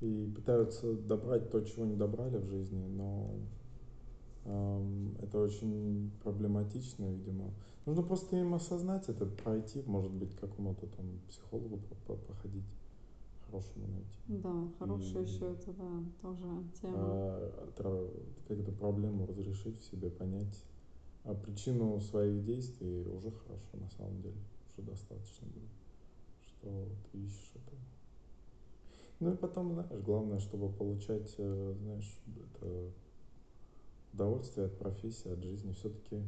[0.00, 3.34] И пытаются добрать то, чего не добрали в жизни, но
[4.44, 7.54] эм, это очень проблематично, видимо.
[7.86, 12.64] Нужно просто им осознать это, пройти, может быть, какому-то там психологу по- по- походить,
[13.46, 14.18] хорошему найти.
[14.28, 16.98] Да, хорошая И- еще это, да, тоже тема.
[16.98, 18.10] а, тра-
[18.48, 20.64] как эту проблему разрешить в себе, понять
[21.24, 24.36] а причину своих действий уже хорошо на самом деле,
[24.78, 25.70] уже достаточно будет,
[26.46, 27.76] что ты ищешь это.
[29.18, 32.92] Ну и потом, знаешь, главное, чтобы получать, э, знаешь, это
[34.12, 35.72] удовольствие от профессии, от жизни.
[35.72, 36.22] Все-таки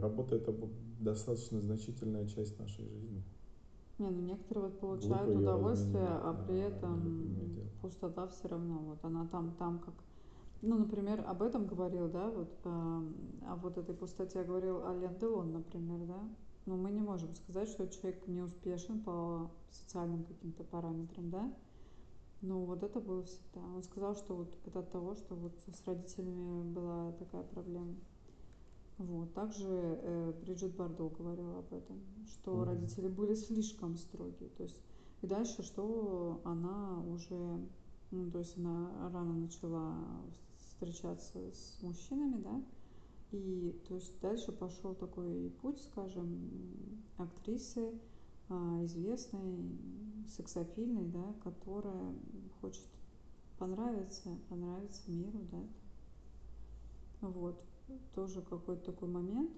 [0.00, 0.54] работа это
[1.00, 3.22] достаточно значительная часть нашей жизни.
[4.00, 8.78] Не, ну некоторые вот получают её удовольствие, а при этом пустота все равно.
[8.78, 9.92] Вот она там, там как.
[10.62, 13.02] Ну, например, об этом говорил, да, вот а,
[13.46, 16.20] о вот этой пустоте говорил Ален Делон, например, да.
[16.64, 21.52] ну, мы не можем сказать, что человек не успешен по социальным каким-то параметрам, да.
[22.40, 23.60] Но вот это было всегда.
[23.74, 27.96] Он сказал, что вот это от того, что вот с родителями была такая проблема.
[29.00, 29.32] Вот.
[29.32, 32.64] Также э, Бриджит Бардо говорила об этом, что mm-hmm.
[32.64, 34.50] родители были слишком строгие.
[34.50, 34.76] То есть,
[35.22, 37.66] и дальше, что она уже,
[38.10, 39.96] ну, то есть она рано начала
[40.58, 42.62] встречаться с мужчинами, да,
[43.32, 46.50] и то есть дальше пошел такой путь, скажем,
[47.16, 47.98] актрисы,
[48.50, 49.78] а, известной,
[50.28, 52.12] сексапильной, да, которая
[52.60, 52.84] хочет
[53.58, 57.28] понравиться, понравиться миру, да.
[57.28, 57.62] Вот.
[58.14, 59.50] Тоже какой-то такой момент,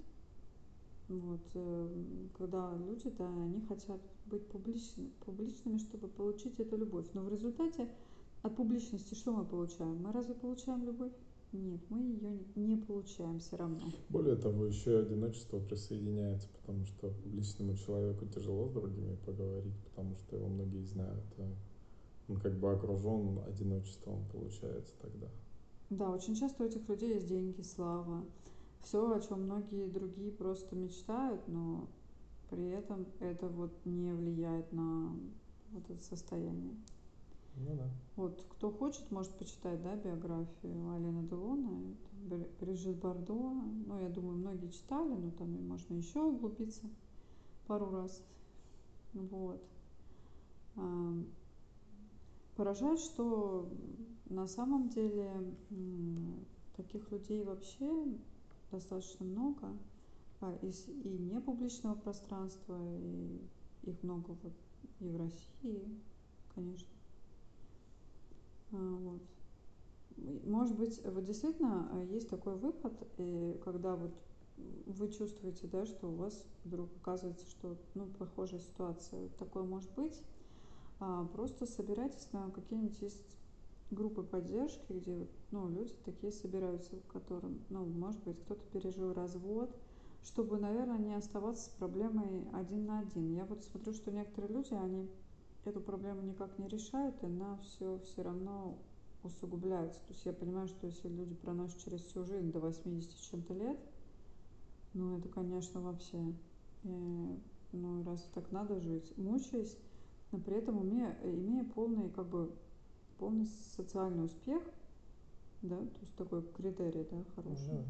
[1.08, 2.04] вот, э,
[2.38, 7.06] когда люди, да, они хотят быть публичны, публичными, чтобы получить эту любовь.
[7.14, 7.88] Но в результате
[8.42, 10.02] от публичности что мы получаем?
[10.02, 11.12] Мы разве получаем любовь?
[11.52, 13.92] Нет, мы ее не получаем все равно.
[14.08, 20.16] Более того, еще и одиночество присоединяется, потому что публичному человеку тяжело с другими поговорить, потому
[20.16, 21.24] что его многие знают.
[21.38, 21.54] А
[22.28, 25.28] он как бы окружен одиночеством, получается тогда.
[25.92, 28.24] Да, очень часто у этих людей есть деньги, слава,
[28.82, 31.86] все, о чем многие другие просто мечтают, но
[32.48, 35.14] при этом это вот не влияет на
[35.70, 36.74] вот это состояние.
[37.56, 37.90] Ну да.
[38.16, 41.94] Вот, кто хочет, может почитать, да, биографию Алина Делона,
[42.58, 43.34] Брижит Бардо.
[43.34, 46.88] Ну, я думаю, многие читали, но там можно еще углубиться
[47.66, 48.22] пару раз.
[49.12, 49.62] Вот.
[52.56, 53.70] Поражает, что
[54.26, 55.30] на самом деле
[56.76, 58.06] таких людей вообще
[58.70, 59.76] достаточно много
[60.40, 63.40] а, из и не публичного пространства, и
[63.84, 64.52] их много вот
[65.00, 66.00] и в России,
[66.54, 66.88] конечно.
[68.72, 69.22] А, вот.
[70.44, 74.14] Может быть, вот действительно а, есть такой выход, и когда вот
[74.86, 79.28] вы чувствуете, да, что у вас вдруг оказывается, что ну, похожая ситуация.
[79.38, 80.20] Такое может быть.
[81.00, 83.36] А, просто собирайтесь на какие-нибудь есть
[83.90, 89.74] группы поддержки, где ну, люди такие собираются, которым, ну, может быть, кто-то пережил развод,
[90.24, 93.34] чтобы, наверное, не оставаться с проблемой один на один.
[93.34, 95.10] Я вот смотрю, что некоторые люди, они
[95.64, 98.78] эту проблему никак не решают, и она все все равно
[99.22, 100.00] усугубляется.
[100.00, 103.54] То есть я понимаю, что если люди проносят через всю жизнь до 80 с чем-то
[103.54, 103.78] лет,
[104.94, 106.34] ну это, конечно, вообще,
[106.84, 107.36] э,
[107.72, 109.76] ну раз так надо жить, мучаясь,
[110.32, 112.50] но при этом имея, имея полный, как бы,
[113.18, 114.62] полный социальный успех,
[115.60, 117.84] да, то есть такой критерий, да, хороший,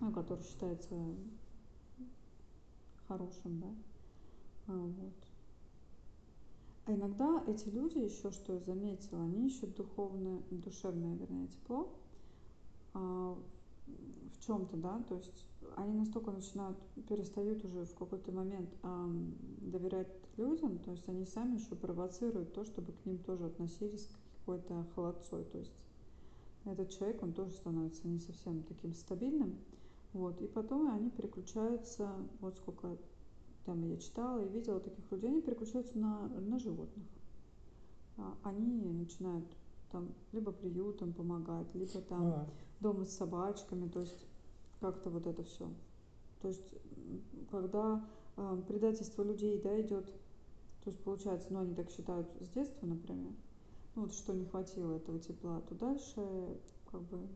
[0.00, 0.12] угу.
[0.12, 0.94] который считается
[3.06, 3.68] хорошим, да,
[4.68, 5.14] а, вот.
[6.86, 11.92] А иногда эти люди еще, что я заметила, они ищут духовное, душевное, вернее, тепло
[12.94, 13.38] а,
[13.86, 15.46] в чем-то, да, то есть
[15.76, 19.08] они настолько начинают, перестают уже в какой-то момент а,
[19.60, 24.86] доверять людям, то есть они сами еще провоцируют то, чтобы к ним тоже относились какой-то
[24.94, 25.72] холодцой, то есть
[26.64, 29.58] этот человек, он тоже становится не совсем таким стабильным,
[30.12, 32.96] вот, и потом они переключаются, вот сколько
[33.64, 37.04] там я читала и видела таких людей, они переключаются на, на животных.
[38.16, 39.44] А, они начинают
[39.90, 42.48] там либо приютом помогать, либо там а.
[42.80, 44.26] дома с собачками, то есть
[44.80, 45.68] как-то вот это все.
[46.40, 46.74] То есть
[47.50, 48.04] когда
[48.36, 50.06] э, предательство людей, да, идет,
[50.84, 53.32] то есть получается, ну они так считают с детства, например,
[53.94, 56.58] ну вот что не хватило этого тепла, то дальше
[56.90, 57.26] как бы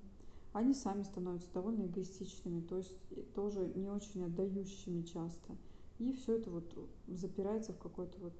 [0.52, 2.94] они сами становятся довольно эгоистичными, то есть
[3.34, 5.56] тоже не очень отдающими часто.
[5.98, 6.64] И все это вот
[7.08, 8.32] запирается в какой-то вот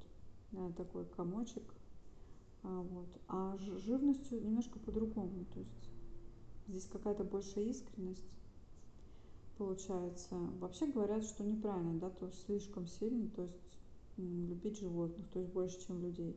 [0.52, 1.62] да, такой комочек.
[2.62, 3.08] А, вот.
[3.28, 5.44] а живностью немножко по-другому.
[5.54, 5.90] То есть
[6.68, 8.28] здесь какая-то большая искренность
[9.56, 10.34] получается.
[10.58, 13.78] Вообще говорят, что неправильно, да, то слишком сильно, то есть
[14.16, 16.36] любить животных, то есть больше, чем людей.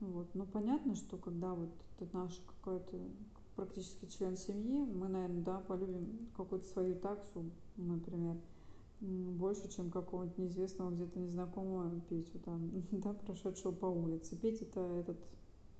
[0.00, 0.34] Вот.
[0.34, 2.98] Но понятно, что когда вот это наш какой-то
[3.56, 8.36] практически член семьи, мы, наверное, да, полюбим какую-то свою таксу, например,
[9.00, 14.36] больше, чем какого-нибудь неизвестного где-то незнакомого Петю, там, да, прошедшего по улице.
[14.36, 15.18] Петя-то этот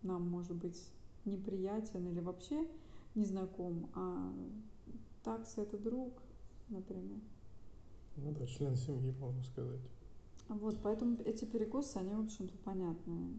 [0.02, 0.80] нам может быть
[1.24, 2.66] неприятен или вообще
[3.14, 4.32] незнаком, а
[5.24, 6.22] такса это друг,
[6.68, 7.20] например.
[8.16, 9.80] Ну да, член семьи, можно сказать.
[10.48, 13.34] Вот, поэтому эти перекосы, они, в общем-то, понятные.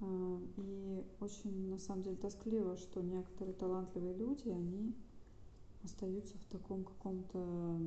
[0.00, 4.94] А, и очень, на самом деле, тоскливо, что некоторые талантливые люди, они
[5.84, 7.78] остаются в таком каком-то...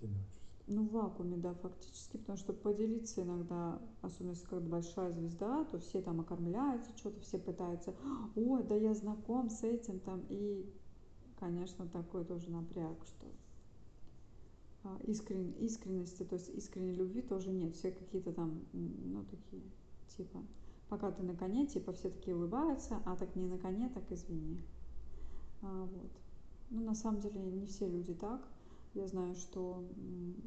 [0.00, 0.34] Одиночестве.
[0.66, 6.00] Ну, вакууме, да, фактически, потому что поделиться иногда, особенно если как большая звезда, то все
[6.00, 7.94] там окормляются, что-то все пытаются,
[8.34, 10.64] о, да я знаком с этим там, и,
[11.38, 13.26] конечно, такой тоже напряг, что
[14.84, 17.74] а, искрен, искренности, то есть искренней любви тоже нет.
[17.74, 19.62] Все какие-то там, ну, такие,
[20.16, 20.42] типа,
[20.88, 24.62] пока ты на коне, типа, все такие улыбаются, а так не на коне, так извини.
[25.62, 26.10] А, вот.
[26.74, 28.48] Ну, на самом деле, не все люди так.
[28.94, 29.84] Я знаю, что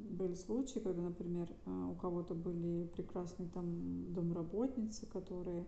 [0.10, 5.66] были случаи, когда, например, а, у кого-то были прекрасные там домработницы, которые,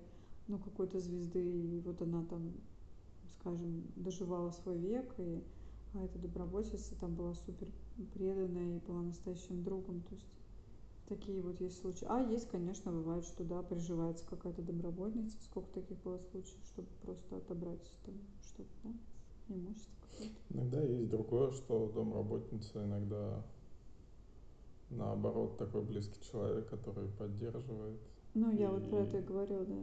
[0.48, 2.52] ну, какой-то звезды, и вот она там,
[3.40, 5.42] скажем, доживала свой век, и
[5.94, 7.72] а эта домработница там была супер
[8.14, 10.02] преданная и была настоящим другом.
[10.02, 10.28] То есть
[11.08, 12.06] такие вот есть случаи.
[12.10, 15.38] А есть, конечно, бывает, что да, приживается какая-то домработница.
[15.46, 19.99] Сколько таких было случаев, чтобы просто отобрать там что-то, да, имущество.
[20.50, 23.44] Иногда есть другое, что домработница иногда
[24.90, 28.00] наоборот такой близкий человек, который поддерживает.
[28.34, 28.72] Ну, я и...
[28.72, 29.76] вот про это и говорил, да.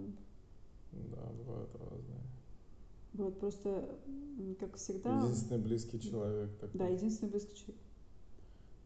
[0.93, 2.21] Да, бывают разные.
[3.12, 3.99] Вот просто,
[4.61, 5.23] как всегда...
[5.23, 6.51] Единственный близкий человек.
[6.59, 6.79] Такой.
[6.79, 7.83] Да, единственный близкий человек.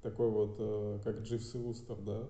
[0.03, 2.29] Такой вот, э, как Дживс и Вустер, да?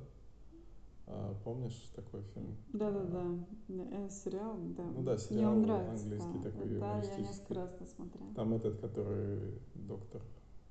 [1.13, 2.57] А, помнишь такой фильм?
[2.73, 4.09] Да, да, да.
[4.09, 4.85] Сериал, да.
[4.85, 6.51] Ну да, сериал Мне он нравится, английский да.
[6.51, 8.35] такой Да, я несколько раз досмотрела.
[8.35, 10.23] Там этот, который доктор,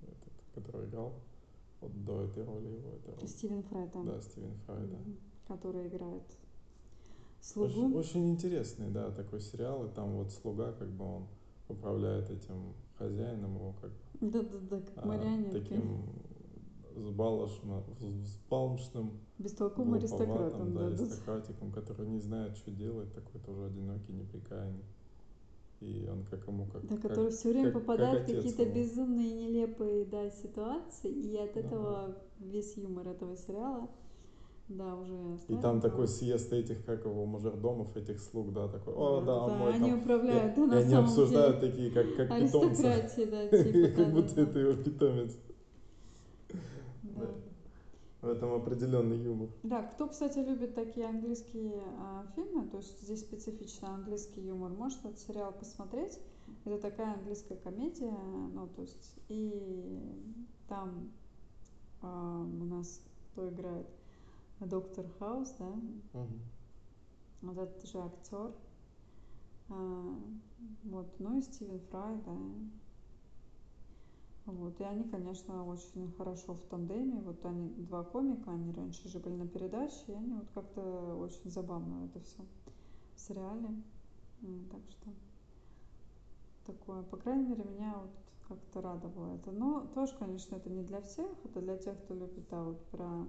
[0.01, 1.13] этот, который играл,
[1.81, 2.91] вот до этой роли его.
[2.91, 3.27] Это роль.
[3.27, 4.05] Стивен Фрай там.
[4.05, 5.53] Да, Стивен Фрай, да.
[5.53, 6.37] Который играет
[7.41, 7.69] слугу.
[7.69, 11.27] Очень, очень интересный, да, такой сериал, и там вот слуга, как бы он
[11.67, 14.31] управляет этим хозяином его, как бы.
[14.31, 16.05] Да-да-да, как а, Таким
[17.01, 17.83] сбалошным,
[18.23, 24.85] сбалмошным, бестолковым аристократом, да, аристократиком, который не знает, что делать, такой тоже одинокий, неприкаянный.
[25.81, 28.65] И он как ему как Да, который как, все время как, попадает как в какие-то
[28.65, 31.59] безумные, нелепые да, ситуации, и от да.
[31.61, 33.87] этого весь юмор этого сериала
[34.69, 35.39] да, уже.
[35.47, 39.55] И там такой съезд этих, как его, мажордомов, этих слуг, да, такой, о, да, да,
[39.55, 39.99] мой они там.
[39.99, 41.71] управляют, да, на и они самом обсуждают деле.
[41.71, 42.83] такие, как, как питомцы.
[42.83, 43.35] да, типа,
[43.95, 45.37] Как да, будто да, это его питомец.
[47.19, 48.27] Да.
[48.27, 49.49] В этом определенный юмор.
[49.63, 54.99] Да, кто, кстати, любит такие английские а, фильмы, то есть здесь специфично английский юмор, может
[55.05, 56.19] этот сериал посмотреть.
[56.65, 58.17] Это такая английская комедия,
[58.53, 60.01] ну, то есть, и
[60.67, 61.11] там
[62.01, 63.01] а, у нас
[63.31, 63.87] кто играет?
[64.59, 65.69] Доктор Хаус, да?
[66.13, 66.27] Угу.
[67.43, 68.51] Вот этот же актер.
[69.69, 70.15] А,
[70.83, 72.37] вот, ну и Стивен Фрай, да.
[74.51, 77.21] Вот, и они, конечно, очень хорошо в тандеме.
[77.21, 81.49] Вот они два комика, они раньше же были на передаче, и они вот как-то очень
[81.49, 82.43] забавно это все
[83.15, 83.69] в сериале.
[84.71, 85.09] Так что
[86.65, 88.11] такое, по крайней мере, меня вот
[88.47, 89.51] как-то радовало это.
[89.51, 93.27] Но тоже, конечно, это не для всех, это для тех, кто любит, да, вот про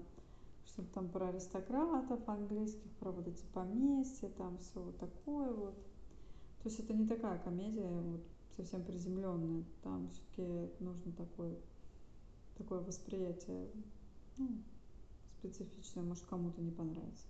[0.65, 5.75] что там про аристократов английских, про вот эти поместья, там все вот такое вот.
[6.63, 8.21] То есть это не такая комедия вот
[8.61, 11.57] совсем приземленная, там все-таки нужно такое,
[12.57, 13.71] такое восприятие
[14.37, 14.49] ну,
[15.39, 17.27] специфичное, может кому-то не понравится.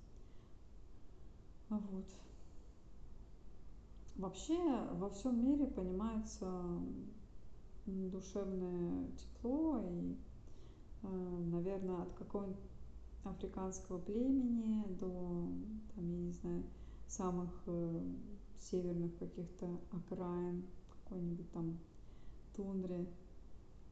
[1.69, 2.07] Вот.
[4.17, 4.59] Вообще
[4.93, 6.51] во всем мире понимается
[7.87, 10.17] душевное тепло и,
[11.03, 11.09] э,
[11.53, 12.61] наверное, от какого-нибудь
[13.25, 15.49] африканского племени до,
[15.95, 16.65] там, я не знаю,
[17.07, 18.01] самых э,
[18.59, 20.65] северных каких-то окраин,
[21.11, 21.79] какой-нибудь там
[22.55, 23.07] тундре.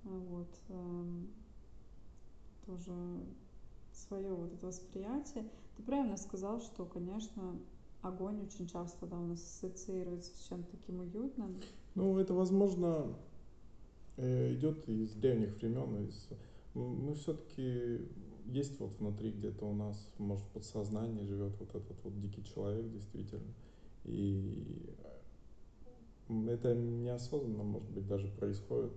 [0.04, 0.48] Вот.
[0.68, 1.04] Э,
[2.66, 2.92] тоже
[3.92, 5.44] свое вот это восприятие.
[5.76, 7.58] Ты правильно сказал, что, конечно,
[8.02, 11.60] огонь очень часто да, у нас ассоциируется с чем-то таким уютным.
[11.94, 13.16] Ну, это, возможно,
[14.16, 16.06] э, идет из древних времен.
[16.06, 16.28] Из...
[16.74, 18.06] Мы все-таки
[18.46, 22.90] есть вот внутри где-то у нас, может, в подсознании живет вот этот вот дикий человек,
[22.92, 23.52] действительно.
[24.04, 24.94] И
[26.28, 28.92] это неосознанно, может быть, даже происходит.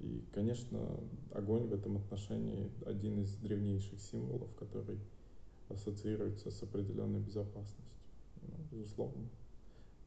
[0.00, 1.00] И, конечно,
[1.32, 4.98] огонь в этом отношении один из древнейших символов, который
[5.68, 7.84] ассоциируется с определенной безопасностью,
[8.42, 9.28] ну, безусловно.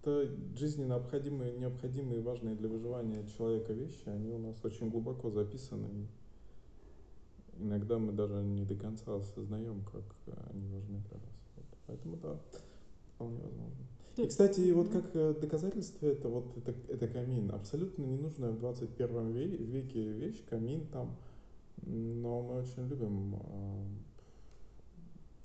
[0.01, 5.29] Это жизненно необходимые, необходимые и важные для выживания человека вещи, они у нас очень глубоко
[5.29, 6.07] записаны,
[7.57, 10.03] иногда мы даже не до конца осознаем, как
[10.51, 11.39] они важны для нас.
[11.55, 11.65] Вот.
[11.87, 12.39] Поэтому да,
[13.15, 13.85] вполне возможно.
[14.19, 17.51] И, кстати, вот как э, доказательство это вот это, это камин.
[17.51, 21.15] Абсолютно ненужная в 21 веке вещь, камин там.
[21.83, 23.85] Но мы очень любим э,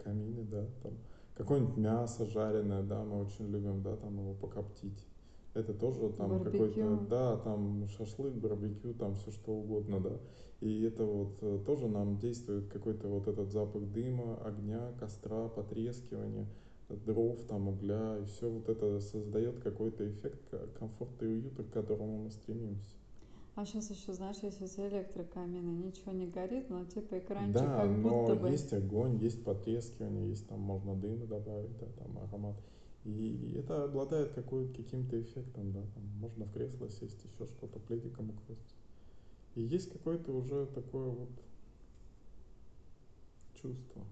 [0.03, 0.93] камины, да, там.
[1.37, 5.07] Какое-нибудь мясо жареное, да, мы очень любим, да, там его покоптить.
[5.55, 10.19] Это тоже там какой-то, да, там шашлык, барбекю, там все что угодно, да.
[10.61, 16.49] И это вот э, тоже нам действует какой-то вот этот запах дыма, огня, костра, потрескивания,
[16.97, 22.25] дров, там, угля, и все вот это создает какой-то эффект комфорта и уюта, к которому
[22.25, 22.95] мы стремимся.
[23.57, 27.89] А сейчас еще, знаешь, если с электрокамина ничего не горит, но типа экранчик Да, как
[27.89, 28.49] но будто бы...
[28.49, 32.57] есть огонь, есть потрескивание, есть там можно дым добавить, да, там аромат.
[33.05, 38.75] И это обладает каким-то эффектом, да, там можно в кресло сесть, еще что-то, пледиком укрыться.
[39.55, 41.31] И есть какое-то уже такое вот
[43.55, 44.03] чувство.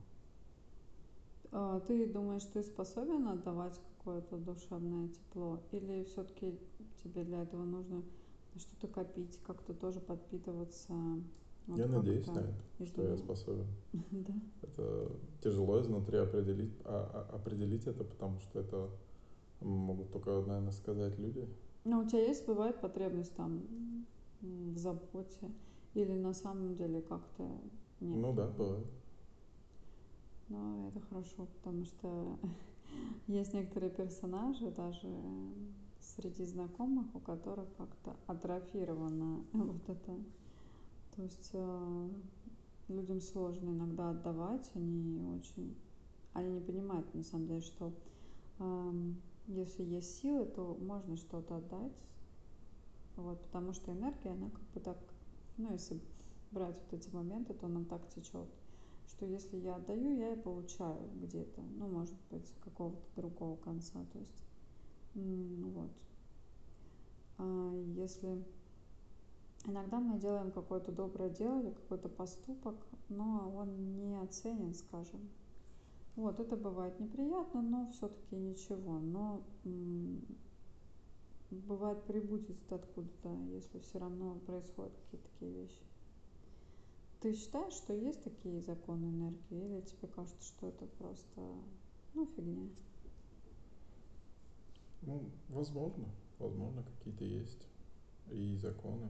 [1.53, 5.61] А, Ты думаешь, ты способен отдавать какое-то душевное тепло?
[5.72, 6.59] Или все-таки
[7.05, 8.03] тебе для этого нужно
[8.57, 10.94] что-то копить, как-то тоже подпитываться?
[11.66, 13.66] Вот я надеюсь на это, что я способен.
[14.11, 14.32] Да.
[14.62, 18.88] Это тяжело изнутри определить, а, а- определить это, потому что это
[19.61, 21.46] могут только, наверное, сказать люди.
[21.84, 23.61] Ну, у тебя есть, бывает потребность там
[24.40, 25.50] в заботе?
[25.94, 27.42] Или на самом деле как-то
[28.00, 28.22] нет?
[28.22, 28.86] Ну да, бывает.
[30.49, 32.38] Ну, это хорошо, потому что
[33.26, 35.09] есть некоторые персонажи, даже
[36.01, 40.18] среди знакомых, у которых как-то атрофировано вот это.
[41.16, 42.09] То есть э,
[42.88, 45.76] людям сложно иногда отдавать, они очень,
[46.32, 47.93] они не понимают на самом деле, что
[48.59, 51.93] эм, если есть силы, то можно что-то отдать,
[53.16, 54.99] вот, потому что энергия, она как бы так,
[55.59, 56.01] ну, если
[56.51, 58.49] брать вот эти моменты, то она так течет,
[59.22, 64.18] что если я отдаю, я и получаю где-то, ну, может быть, какого-то другого конца, то
[64.18, 64.44] есть,
[65.14, 65.90] вот.
[67.38, 68.44] А если
[69.64, 72.74] иногда мы делаем какое-то доброе дело или какой-то поступок,
[73.08, 75.20] но он не оценен, скажем,
[76.16, 78.98] вот, это бывает неприятно, но все-таки ничего.
[78.98, 79.44] Но
[81.50, 85.91] бывает прибудет откуда-то, если все равно происходят какие-то такие вещи.
[87.22, 91.40] Ты считаешь, что есть такие законы энергии, или тебе кажется, что это просто,
[92.14, 92.68] ну, фигня?
[95.02, 96.08] Ну, возможно,
[96.40, 97.64] возможно, какие-то есть
[98.28, 99.08] и законы.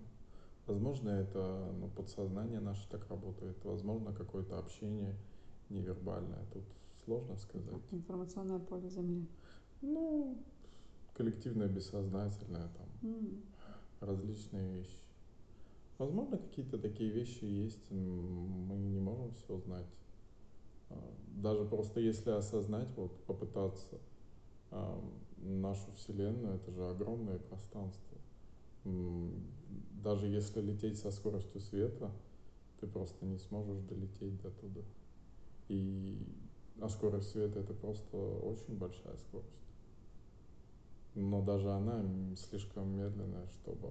[0.66, 3.56] Возможно, это ну, подсознание наше так работает.
[3.64, 5.16] Возможно, какое-то общение
[5.70, 6.44] невербальное.
[6.52, 6.64] Тут
[7.06, 7.82] сложно сказать.
[7.92, 9.26] Информационное поле Земли.
[9.80, 10.36] Ну,
[11.14, 13.42] коллективное бессознательное, там, М,
[14.00, 14.98] различные вещи.
[16.02, 19.86] Возможно, какие-то такие вещи есть, мы не можем все знать.
[20.90, 20.96] А,
[21.36, 24.00] Даже просто если осознать, вот попытаться
[24.72, 25.00] а,
[25.36, 28.18] нашу Вселенную, это же огромное пространство.
[30.02, 32.10] Даже если лететь со скоростью света,
[32.80, 34.80] ты просто не сможешь долететь до туда.
[35.68, 36.18] И
[36.80, 39.62] а скорость света это просто очень большая скорость.
[41.14, 43.88] Но даже она слишком медленная, чтобы,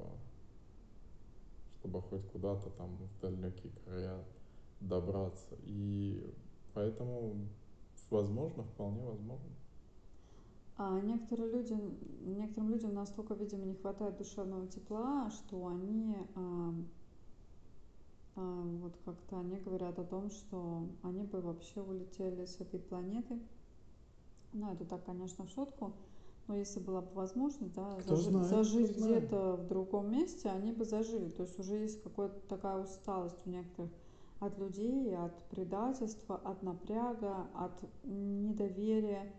[1.81, 4.23] чтобы хоть куда-то там в далекие края
[4.79, 5.55] добраться.
[5.63, 6.23] И
[6.73, 7.35] поэтому,
[8.09, 9.49] возможно, вполне возможно.
[10.77, 11.75] А некоторые люди,
[12.21, 16.73] некоторым людям настолько, видимо, не хватает душевного тепла, что они а,
[18.35, 23.39] а, вот как-то они говорят о том, что они бы вообще улетели с этой планеты.
[24.53, 25.93] Ну, это так, конечно, в шутку.
[26.51, 30.73] Но если была бы возможность, да, Кто зажи- знает, зажить где-то в другом месте, они
[30.73, 31.29] бы зажили.
[31.29, 33.89] То есть уже есть какая-то такая усталость у некоторых
[34.41, 37.71] от людей, от предательства, от напряга, от
[38.03, 39.31] недоверия.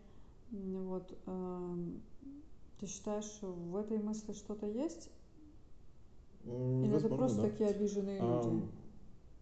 [0.53, 2.01] Вот, эм,
[2.81, 5.11] ты считаешь, в этой мысли что-то есть?
[6.47, 7.49] Или это Возможно, просто да.
[7.51, 8.49] такие обиженные люди?
[8.49, 8.71] Ам,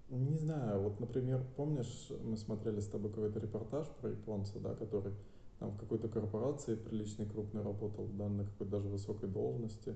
[0.09, 5.15] Не знаю, вот, например, помнишь, мы смотрели с тобой какой-то репортаж про японца, да, который
[5.61, 9.95] там в какой-то корпорации приличной крупной работал, да, на какой-то даже высокой должности,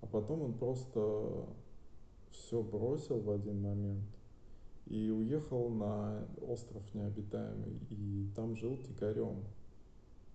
[0.00, 1.46] а потом он просто
[2.30, 4.04] все бросил в один момент
[4.86, 9.44] и уехал на остров необитаемый, и там жил дикарем.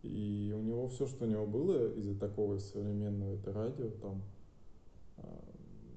[0.03, 4.21] И у него все, что у него было из-за такого современного, это радио, там
[5.17, 5.44] а,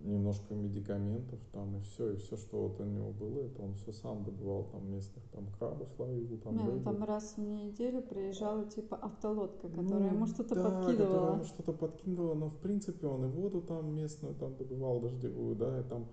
[0.03, 3.93] немножко медикаментов там и все, и все, что вот у него было, это он все
[3.93, 6.85] сам добывал, там местных там крабов ловил, там Не, ну рыбу.
[6.85, 11.33] там раз в неделю приезжала типа автолодка, которая Ну, ему что-то да, которая подкидывала.
[11.35, 15.81] ему что-то подкидывала, но в принципе он и воду там местную там добывал дождевую, да,
[15.81, 16.07] и там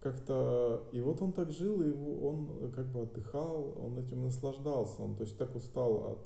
[0.00, 0.82] как-то...
[0.92, 5.22] И вот он так жил, и он как бы отдыхал, он этим наслаждался, он то
[5.24, 6.18] есть так устал от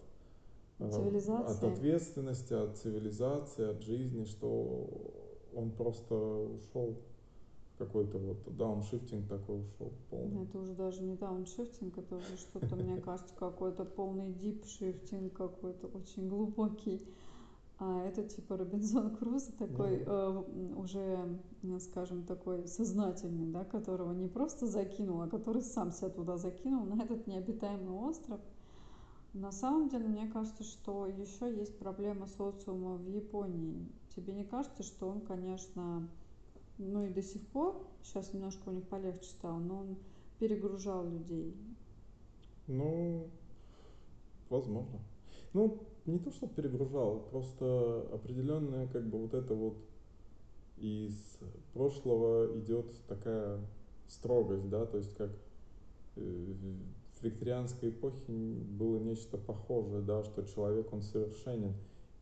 [0.80, 1.72] э, от Цивилизации.
[1.72, 4.88] ответственности, от цивилизации, от жизни, что
[5.59, 6.96] он просто ушел
[7.78, 10.44] какой-то вот дауншифтинг такой ушел Ну, полный.
[10.44, 16.28] Это уже даже не дауншифтинг, это уже что-то, мне кажется, какой-то полный дипшифтинг какой-то очень
[16.28, 17.06] глубокий.
[17.80, 20.12] А это типа Робинзон Крузо такой Ну.
[20.12, 26.09] э, уже, м, скажем, такой сознательный, да, которого не просто закинул, а который сам себя
[26.09, 28.40] туда закинул на этот необитаемый остров.
[29.32, 33.86] На самом деле, мне кажется, что еще есть проблема социума в Японии.
[34.18, 36.08] Тебе не кажется, что он, конечно,
[36.76, 39.96] ну и до сих пор, сейчас немножко у них полегче стало, но он
[40.40, 41.54] перегружал людей.
[42.66, 43.28] Ну,
[44.50, 44.98] возможно.
[45.52, 49.76] Ну, не то, что перегружал, просто определенная как бы вот это вот
[50.78, 51.14] из
[51.72, 53.60] прошлого идет такая
[54.08, 55.30] строгость, да, то есть как
[56.16, 56.54] э,
[57.20, 61.72] в викторианской эпохе было нечто похожее, да, что человек, он совершенен,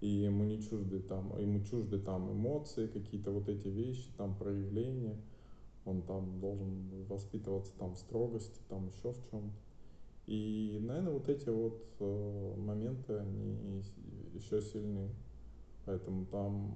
[0.01, 5.17] и ему не чужды там, ему чужды там эмоции, какие-то вот эти вещи, там проявления,
[5.85, 9.57] он там должен воспитываться там в строгости, там еще в чем-то.
[10.27, 13.83] И, наверное, вот эти вот э, моменты, они
[14.35, 15.09] еще сильны.
[15.85, 16.75] Поэтому там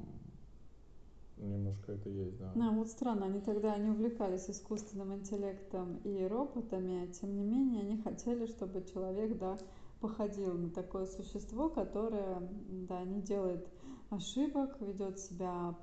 [1.37, 2.53] немножко это есть, да.
[2.55, 7.83] Да, вот странно, они тогда не увлекались искусственным интеллектом и роботами, а тем не менее
[7.83, 9.59] они хотели, чтобы человек, да,
[10.01, 12.49] походил на такое существо, которое,
[12.89, 13.69] да, не делает
[14.11, 15.75] ошибок, ведет себя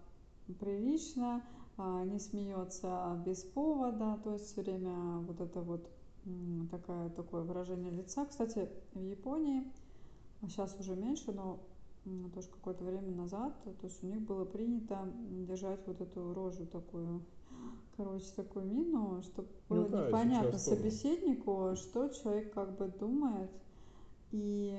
[0.60, 1.44] прилично,
[1.78, 5.90] а, не смеется без повода, то есть все время вот это вот
[6.72, 8.26] такая, такое выражение лица.
[8.26, 9.64] Кстати, в Японии,
[10.42, 11.60] сейчас а уже меньше, но
[12.34, 15.10] тоже какое-то время назад, то есть у них было принято
[15.48, 17.22] держать вот эту рожу такую,
[17.98, 23.52] короче, такую мину, чтобы ну было да, непонятно собеседнику, что человек как бы думает.
[24.32, 24.78] И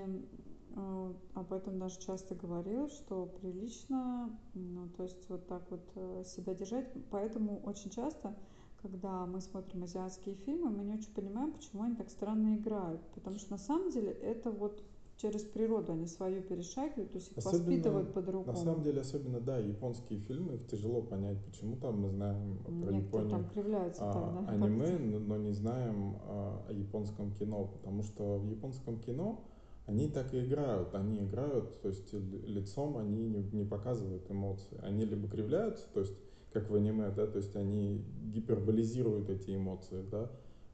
[0.76, 6.24] э, об этом даже часто говорил, что прилично, ну, то есть вот так вот э,
[6.26, 6.88] себя держать.
[7.10, 8.36] Поэтому очень часто
[8.82, 13.00] когда мы смотрим азиатские фильмы, мы не очень понимаем, почему они так странно играют.
[13.14, 14.82] Потому что на самом деле это вот
[15.18, 18.52] через природу они свою перешагивают, то есть их особенно, воспитывают по-другому.
[18.52, 22.70] На самом деле, особенно, да, японские фильмы, их тяжело понять, почему там мы знаем про
[22.70, 27.32] Некоторые Японию там кривляются а, так, да, аниме, но, но не знаем а, о японском
[27.32, 29.44] кино, потому что в японском кино
[29.86, 35.04] они так и играют, они играют, то есть лицом они не, не показывают эмоции, они
[35.04, 36.14] либо кривляются, то есть
[36.52, 40.30] как в аниме, да, то есть они гиперболизируют эти эмоции, да,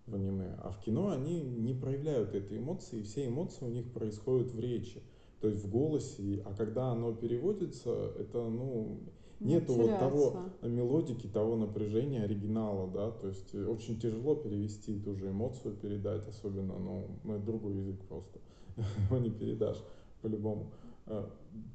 [0.07, 3.91] в аниме, а в кино они не проявляют эти эмоции, и все эмоции у них
[3.93, 5.03] происходят в речи,
[5.41, 9.01] то есть в голосе, а когда оно переводится, это, ну,
[9.41, 15.31] нету вот того мелодики, того напряжения оригинала, да, то есть очень тяжело перевести ту же
[15.31, 18.41] эмоцию, передать, особенно, ну, ну это другой язык просто,
[19.11, 19.83] его не передашь
[20.23, 20.71] по-любому.
[21.07, 21.27] Э,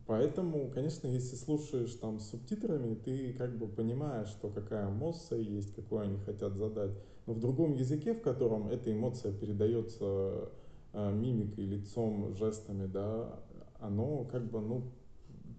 [0.07, 5.73] поэтому, конечно, если слушаешь там с субтитрами, ты как бы понимаешь, что какая эмоция есть,
[5.75, 6.91] какую они хотят задать.
[7.29, 10.49] Но в другом языке, в котором эта эмоция передается
[10.93, 13.39] э, мимикой, лицом, жестами, да,
[13.79, 14.81] оно как бы, ну,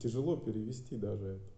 [0.00, 1.50] тяжело перевести даже это.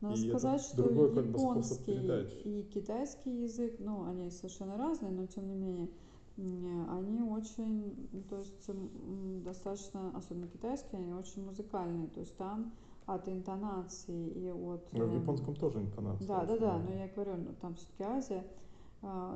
[0.00, 5.10] Надо и сказать, что другой, японский как бы, и китайский язык, ну, они совершенно разные,
[5.10, 5.88] но тем не менее,
[6.90, 8.70] они очень, то есть
[9.42, 12.72] достаточно, особенно китайские, они очень музыкальные, то есть там
[13.06, 14.92] от интонации и от...
[14.92, 16.28] Но в эм, японском тоже интонация.
[16.28, 18.44] Да, да, да, но я говорю, ну, там все-таки Азия,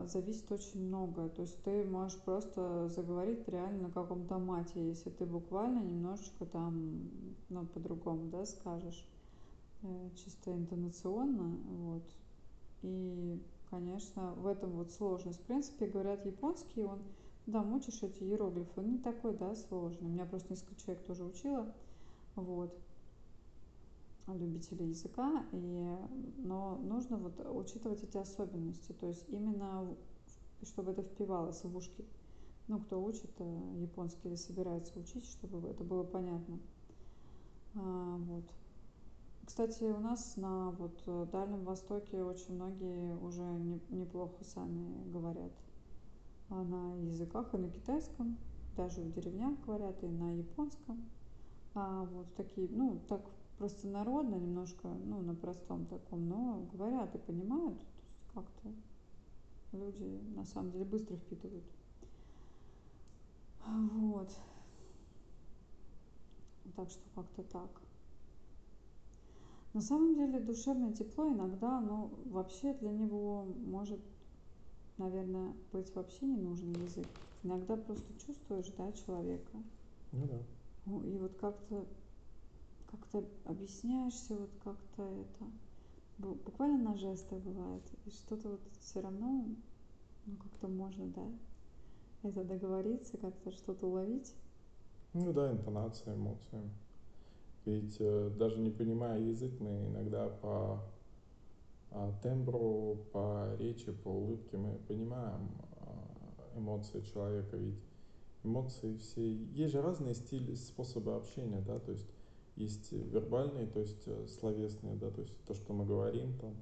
[0.07, 1.29] зависит очень много.
[1.29, 7.11] То есть ты можешь просто заговорить реально на каком-то мате, если ты буквально немножечко там,
[7.49, 9.07] ну, по-другому, да, скажешь,
[9.83, 12.05] э, чисто интонационно, вот.
[12.83, 15.41] И конечно, в этом вот сложность.
[15.41, 17.03] В принципе, говорят, японский, он,
[17.47, 20.09] да, мучишь эти иероглифы, он не такой, да, сложный.
[20.09, 21.73] У меня просто несколько человек тоже учила,
[22.35, 22.75] вот,
[24.37, 25.97] любители языка, и,
[26.39, 29.97] но нужно вот учитывать эти особенности, то есть именно,
[30.62, 32.05] чтобы это впивалось в ушки.
[32.68, 36.59] Ну, кто учит э, японский или собирается учить, чтобы это было понятно.
[37.74, 38.45] А, вот.
[39.47, 45.53] Кстати, у нас на вот э, Дальнем Востоке очень многие уже не, неплохо сами говорят
[46.51, 48.39] а на языках, и на китайском,
[48.76, 51.05] даже в деревнях говорят, и на японском.
[51.74, 53.22] А вот такие, ну, так
[53.59, 58.73] простонародно, немножко, ну, на простом таком, но говорят и понимают, то есть как-то
[59.73, 61.65] люди на самом деле быстро впитывают.
[63.67, 64.31] Вот.
[66.77, 67.71] Так что как-то так.
[69.75, 74.01] На самом деле душевное тепло иногда, ну, вообще для него может,
[74.97, 77.07] наверное, быть вообще не нужен язык.
[77.43, 79.59] Иногда просто чувствуешь, да, человека.
[80.13, 81.07] Ну да.
[81.07, 81.87] И вот как-то
[82.91, 85.51] как-то объясняешься, вот как-то это
[86.18, 87.82] буквально на жесты бывает.
[88.07, 89.47] И что-то вот все равно,
[90.26, 91.26] ну, как-то можно, да,
[92.22, 94.34] это договориться, как-то что-то уловить.
[95.14, 96.70] Ну да, интонация, эмоции.
[97.64, 100.82] Ведь э, даже не понимая язык, мы иногда по
[101.91, 107.57] а, тембру, по речи, по улыбке мы понимаем а, эмоции человека.
[107.57, 107.82] Ведь
[108.45, 109.34] эмоции все...
[109.34, 112.07] Есть же разные стили, способы общения, да, то есть
[112.59, 116.55] есть вербальные, то есть э, словесные, да, то есть то, что мы говорим там,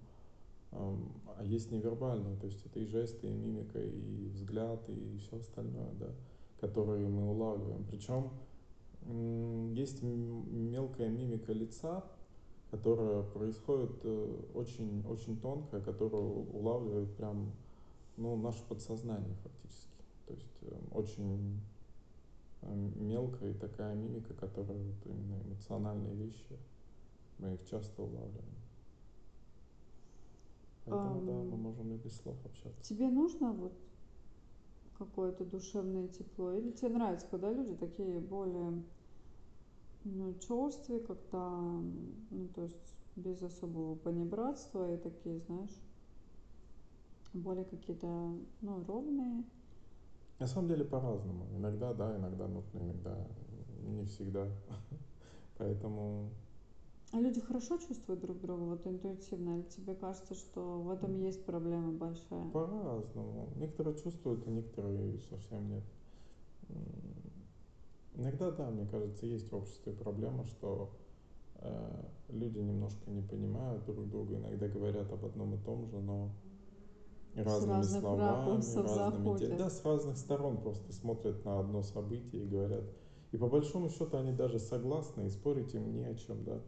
[0.73, 5.93] а есть невербальные, то есть это и жесты, и мимика, и взгляд, и все остальное,
[5.99, 6.11] да,
[6.61, 7.85] которые мы улавливаем.
[7.85, 8.31] Причем
[9.75, 12.05] есть мелкая мимика лица,
[12.71, 17.53] которая происходит э, очень, очень тонкая, которую улавливает прям
[18.17, 20.03] ну, наше подсознание фактически.
[20.27, 21.76] То есть э, очень э,
[22.63, 26.59] мелкая такая мимика, которая вот именно эмоциональные вещи,
[27.39, 28.45] мы их часто улавливаем.
[30.85, 32.83] Поэтому, um, да, мы можем и без слов общаться.
[32.83, 33.73] Тебе нужно вот
[34.99, 36.53] какое-то душевное тепло?
[36.53, 38.83] Или тебе нравится, когда люди такие более
[40.05, 41.59] ну, черствые, когда,
[42.31, 45.83] ну, то есть без особого понебратства и такие, знаешь,
[47.33, 48.07] более какие-то,
[48.61, 49.45] ну, ровные?
[50.39, 51.47] На самом деле по-разному.
[51.57, 53.17] Иногда да, иногда нужно, иногда
[53.83, 54.47] не всегда.
[55.59, 56.31] Поэтому
[57.13, 61.45] а люди хорошо чувствуют друг друга, вот интуитивно, или тебе кажется, что в этом есть
[61.45, 62.51] проблема большая?
[62.51, 63.49] По-разному.
[63.57, 65.85] Некоторые чувствуют, а некоторые совсем нет.
[68.17, 70.91] Иногда, да, мне кажется, есть в обществе проблема, что
[71.57, 76.31] э, люди немножко не понимают друг друга, иногда говорят об одном и том же, но
[77.43, 79.57] разными с словами, разными де...
[79.57, 82.85] да, с разных сторон просто смотрят на одно событие и говорят.
[83.33, 86.61] И по большому счету они даже согласны, и спорить им не о чем, да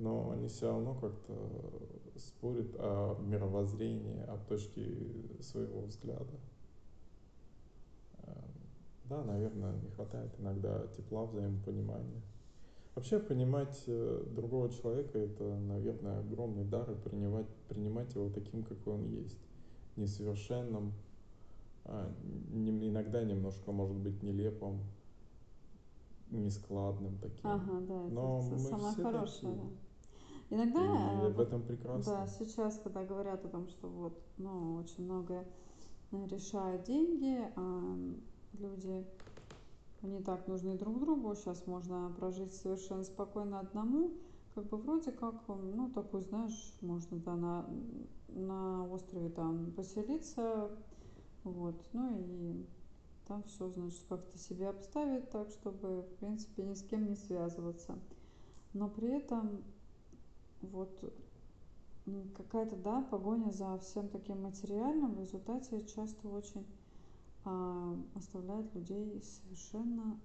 [0.00, 1.34] но они все равно как-то
[2.16, 4.82] спорят о мировоззрении, о точке
[5.40, 6.40] своего взгляда.
[8.22, 8.34] Эм,
[9.04, 12.22] да, наверное, не хватает иногда тепла, взаимопонимания.
[12.94, 18.94] Вообще понимать э, другого человека это, наверное, огромный дар и принимать, принимать его таким, какой
[18.94, 19.38] он есть.
[20.00, 20.92] Несовершенным,
[21.84, 22.12] а,
[22.52, 24.80] иногда немножко, может быть, нелепым,
[26.30, 27.48] нескладным таким.
[27.48, 29.52] Ага, да, Но это мы самое все хорошее.
[29.52, 29.70] Такие.
[30.50, 30.80] Иногда...
[30.80, 32.12] И э, в этом прекрасно.
[32.12, 35.46] Да, сейчас, когда говорят о том, что вот, ну, очень многое
[36.12, 37.96] э, решают деньги, а
[38.58, 39.04] люди
[40.02, 44.12] не так нужны друг другу, сейчас можно прожить совершенно спокойно одному,
[44.54, 47.66] как бы вроде как, ну, такой, знаешь, можно, да, на,
[48.28, 50.70] на острове там поселиться,
[51.44, 52.66] вот, ну и
[53.26, 57.98] там все, значит, как-то себе обставить так, чтобы, в принципе, ни с кем не связываться.
[58.72, 59.62] Но при этом
[60.62, 60.90] вот
[62.36, 66.66] какая-то, да, погоня за всем таким материальным в результате часто очень
[67.44, 70.18] а, оставляет людей совершенно,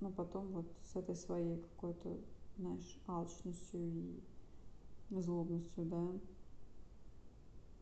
[0.00, 2.16] ну, потом вот с этой своей какой-то,
[2.56, 4.22] знаешь, алчностью и
[5.10, 6.12] злобностью, да,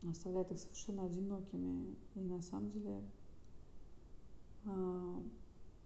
[0.09, 1.95] оставляет их совершенно одинокими.
[2.15, 3.01] И на самом деле
[4.65, 5.23] а,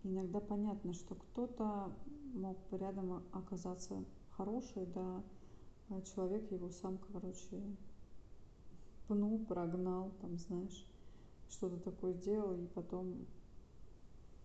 [0.04, 1.92] иногда понятно, что кто-то
[2.34, 5.24] мог бы рядом оказаться хороший, да,
[5.90, 7.62] а человек его сам, короче,
[9.08, 10.86] пнул, прогнал, там, знаешь,
[11.50, 13.26] что-то такое сделал, и потом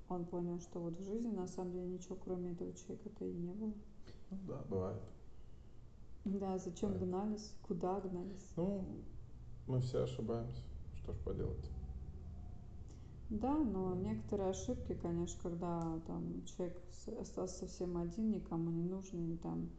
[0.09, 3.53] он понял, что вот в жизни на самом деле ничего кроме этого человека-то и не
[3.53, 3.73] было.
[4.33, 5.03] Ну да, бывает.
[6.25, 7.09] Да, зачем бывает.
[7.09, 8.53] гнались, куда гнались?
[8.57, 8.85] Ну,
[9.67, 10.63] мы все ошибаемся,
[10.97, 11.71] что ж поделать.
[13.29, 16.77] Да, но некоторые ошибки, конечно, когда там человек
[17.21, 19.71] остался совсем один, никому не нужный, и там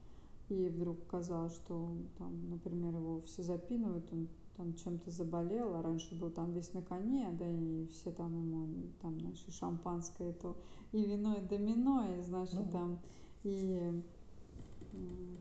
[0.49, 4.27] и вдруг казалось, что там, например, его все запинывают, он
[4.57, 8.67] там чем-то заболел, а раньше был там весь на коне, да, и все там ему,
[9.01, 10.57] там, знаешь, и шампанское, то,
[10.91, 12.71] и вино, и домино, и, значит, ну.
[12.71, 12.99] там,
[13.43, 14.03] и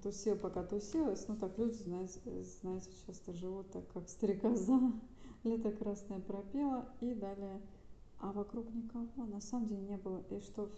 [0.03, 2.21] тусил, пока тусилось, ну, так люди, знаете,
[2.61, 4.93] знаете, часто живут так, как стрекоза,
[5.45, 7.61] лето красное пропела, и далее,
[8.19, 10.71] а вокруг никого, на самом деле не было, и что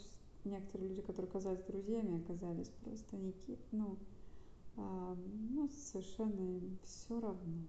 [0.45, 3.97] некоторые люди, которые казались друзьями, оказались просто никакие, ну,
[4.77, 5.17] а,
[5.51, 7.67] ну, совершенно им все равно.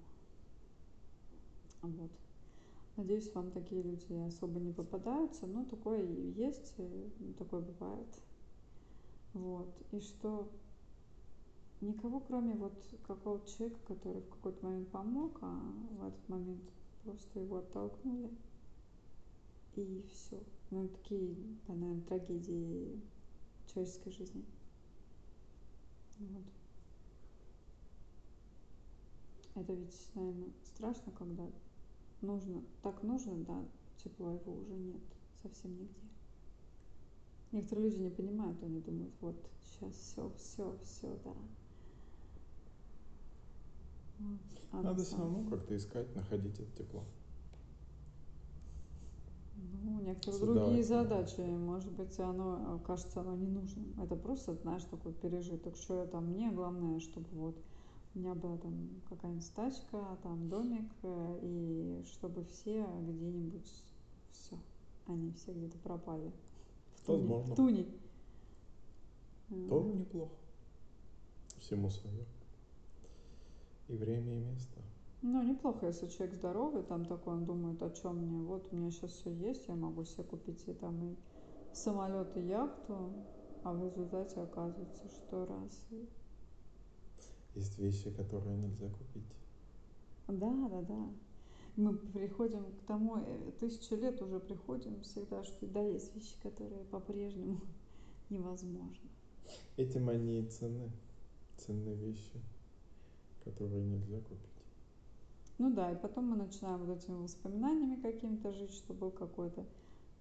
[1.81, 2.11] Вот.
[2.97, 8.07] Надеюсь, вам такие люди особо не попадаются, но такое есть, э, такое бывает.
[9.33, 9.67] Вот.
[9.91, 10.49] И что
[11.81, 12.73] никого, кроме вот
[13.07, 15.59] какого-то человека, который в какой-то момент помог, а
[15.91, 16.63] в этот момент
[17.03, 18.29] просто его оттолкнули.
[19.75, 20.41] И все.
[20.71, 21.35] Ну, такие,
[21.67, 23.01] да, наверное, трагедии
[23.67, 24.45] человеческой жизни.
[26.19, 26.43] Вот.
[29.55, 31.45] Это ведь, наверное, страшно, когда
[32.21, 33.63] нужно, так нужно, да,
[34.03, 35.01] тепло его уже нет
[35.41, 36.01] совсем нигде.
[37.51, 41.33] Некоторые люди не понимают, они думают, вот сейчас все, все, все, да.
[44.71, 47.03] А Надо равно как-то искать, находить это тепло.
[49.83, 53.93] Ну, некоторые Создавать другие задачи, может быть, оно кажется оно ненужным.
[54.01, 57.55] Это просто, знаешь, такой пережиток, что это мне главное, чтобы вот
[58.15, 63.83] у меня была там какая-нибудь тачка, там домик, э, и чтобы все где-нибудь
[64.31, 64.57] все,
[65.07, 66.31] они все где-то пропали.
[66.95, 67.27] В туне.
[67.27, 67.53] Возможно.
[67.53, 67.85] В туне.
[69.69, 70.33] Тоже неплохо.
[71.59, 72.25] Всему свое.
[73.87, 74.81] И время, и место.
[75.21, 78.91] Ну, неплохо, если человек здоровый, там такой, он думает, о чем мне, вот у меня
[78.91, 81.15] сейчас все есть, я могу себе купить и там и
[81.73, 83.11] самолет, и яхту,
[83.63, 85.87] а в результате оказывается, что раз.
[85.91, 86.07] И...
[87.55, 89.35] Есть вещи, которые нельзя купить.
[90.27, 91.09] Да, да, да.
[91.75, 96.83] Мы приходим к тому, э, тысячу лет уже приходим всегда, что да, есть вещи, которые
[96.85, 97.61] по-прежнему
[98.29, 99.09] невозможно.
[99.75, 100.91] Этим они и ценны.
[101.57, 102.41] Ценные вещи,
[103.45, 104.49] которые нельзя купить.
[105.57, 109.65] Ну да, и потом мы начинаем вот этими воспоминаниями какими-то жить, что был какой-то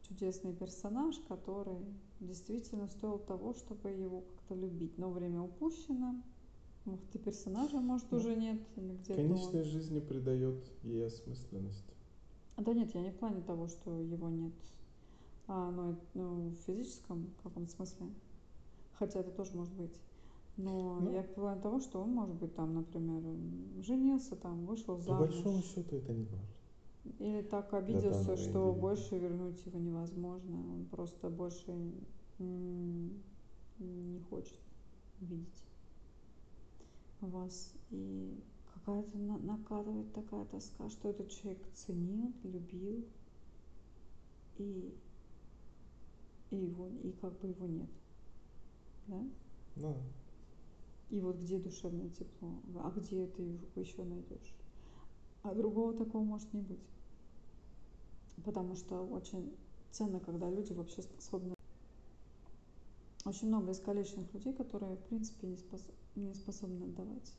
[0.03, 1.85] чудесный персонаж, который
[2.20, 4.97] действительно стоил того, чтобы его как-то любить.
[4.99, 6.22] Но время упущено,
[6.85, 9.64] может, и персонажа, может, Ну, уже нет, или Конечной он.
[9.64, 11.85] жизни придает ей осмысленность.
[12.57, 14.53] Да нет, я не в плане того, что его нет,
[15.49, 18.07] а, ну, ну, в физическом каком смысле.
[18.99, 19.99] Хотя это тоже может быть.
[20.57, 21.11] Но Ну.
[21.11, 23.23] я плане того, что он, может быть, там, например,
[23.83, 25.29] женился, там, вышел По замуж.
[25.29, 26.47] большому счету это не важно.
[27.19, 28.81] Или так обиделся, что индивида.
[28.81, 30.57] больше вернуть его невозможно.
[30.57, 31.73] Он просто больше
[32.39, 34.59] не хочет
[35.21, 35.65] видеть
[37.21, 37.73] вас.
[37.91, 38.39] И
[38.75, 43.05] какая-то на- накатывает такая тоска, что этот человек ценил, любил,
[44.59, 44.95] и,
[46.51, 47.89] и, его, и как бы его нет.
[49.09, 49.23] Да?
[49.77, 49.97] Да.
[51.11, 54.55] И вот где душевное тепло, а где ты его еще найдешь?
[55.43, 56.89] А другого такого может не быть.
[58.45, 59.55] Потому что очень
[59.91, 61.55] ценно, когда люди вообще способны...
[63.25, 65.87] Очень много искалеченных людей, которые, в принципе, не, спос...
[66.15, 67.33] не способны отдавать.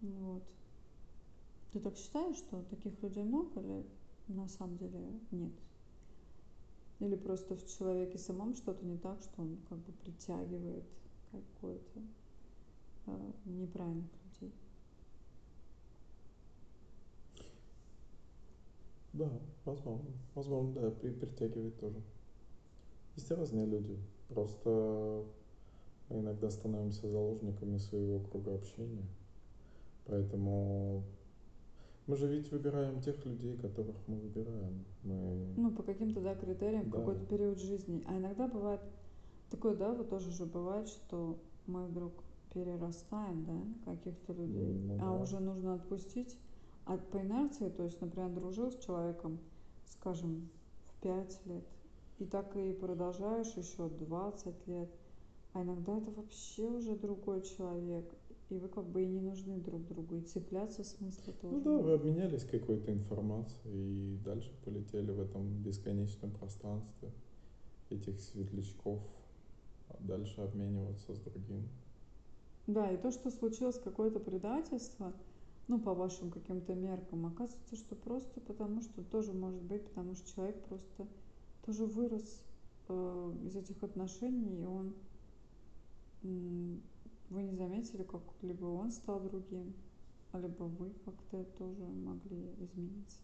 [0.00, 0.42] Вот.
[1.72, 3.84] Ты так считаешь, что таких людей много или
[4.28, 5.52] на самом деле нет?
[7.00, 10.84] Или просто в человеке самом что-то не так, что он как бы притягивает
[11.40, 12.00] какой-то
[13.06, 14.52] э, неправильных людей?
[19.12, 19.30] Да,
[19.64, 20.10] возможно.
[20.34, 22.02] Возможно, да, при, притягивает тоже.
[23.16, 23.96] Есть разные люди.
[24.28, 25.24] Просто
[26.08, 29.06] мы иногда становимся заложниками своего круга общения.
[30.06, 31.04] Поэтому
[32.06, 34.84] мы же ведь выбираем тех людей, которых мы выбираем.
[35.04, 35.54] Мы...
[35.56, 36.98] Ну, по каким-то, да, критериям в Да.
[36.98, 38.04] какой-то период жизни.
[38.06, 38.80] А иногда бывает
[39.50, 42.12] такое, да, вот тоже же бывает, что мы вдруг
[42.52, 45.22] перерастаем, да, каких-то людей, Ну а да.
[45.22, 46.36] уже нужно отпустить
[46.86, 49.38] от по инерции, то есть, например, дружил с человеком,
[49.86, 50.48] скажем,
[50.86, 51.64] в 5 лет,
[52.18, 54.88] и так и продолжаешь еще 20 лет,
[55.52, 58.04] а иногда это вообще уже другой человек,
[58.50, 61.56] и вы как бы и не нужны друг другу, и цепляться смысла тоже.
[61.56, 67.10] Ну да, вы обменялись какой-то информацией и дальше полетели в этом бесконечном пространстве
[67.90, 69.23] этих светлячков, а
[70.00, 71.68] дальше обмениваться с другим.
[72.66, 75.12] Да, и то, что случилось какое-то предательство,
[75.68, 80.26] ну, по вашим каким-то меркам, оказывается, что просто потому, что тоже может быть, потому что
[80.28, 81.08] человек просто
[81.62, 82.42] тоже вырос
[82.88, 84.94] э, из этих отношений, и он,
[86.24, 86.82] м,
[87.28, 89.76] вы не заметили, как либо он стал другим,
[90.32, 93.20] либо вы как-то тоже могли измениться.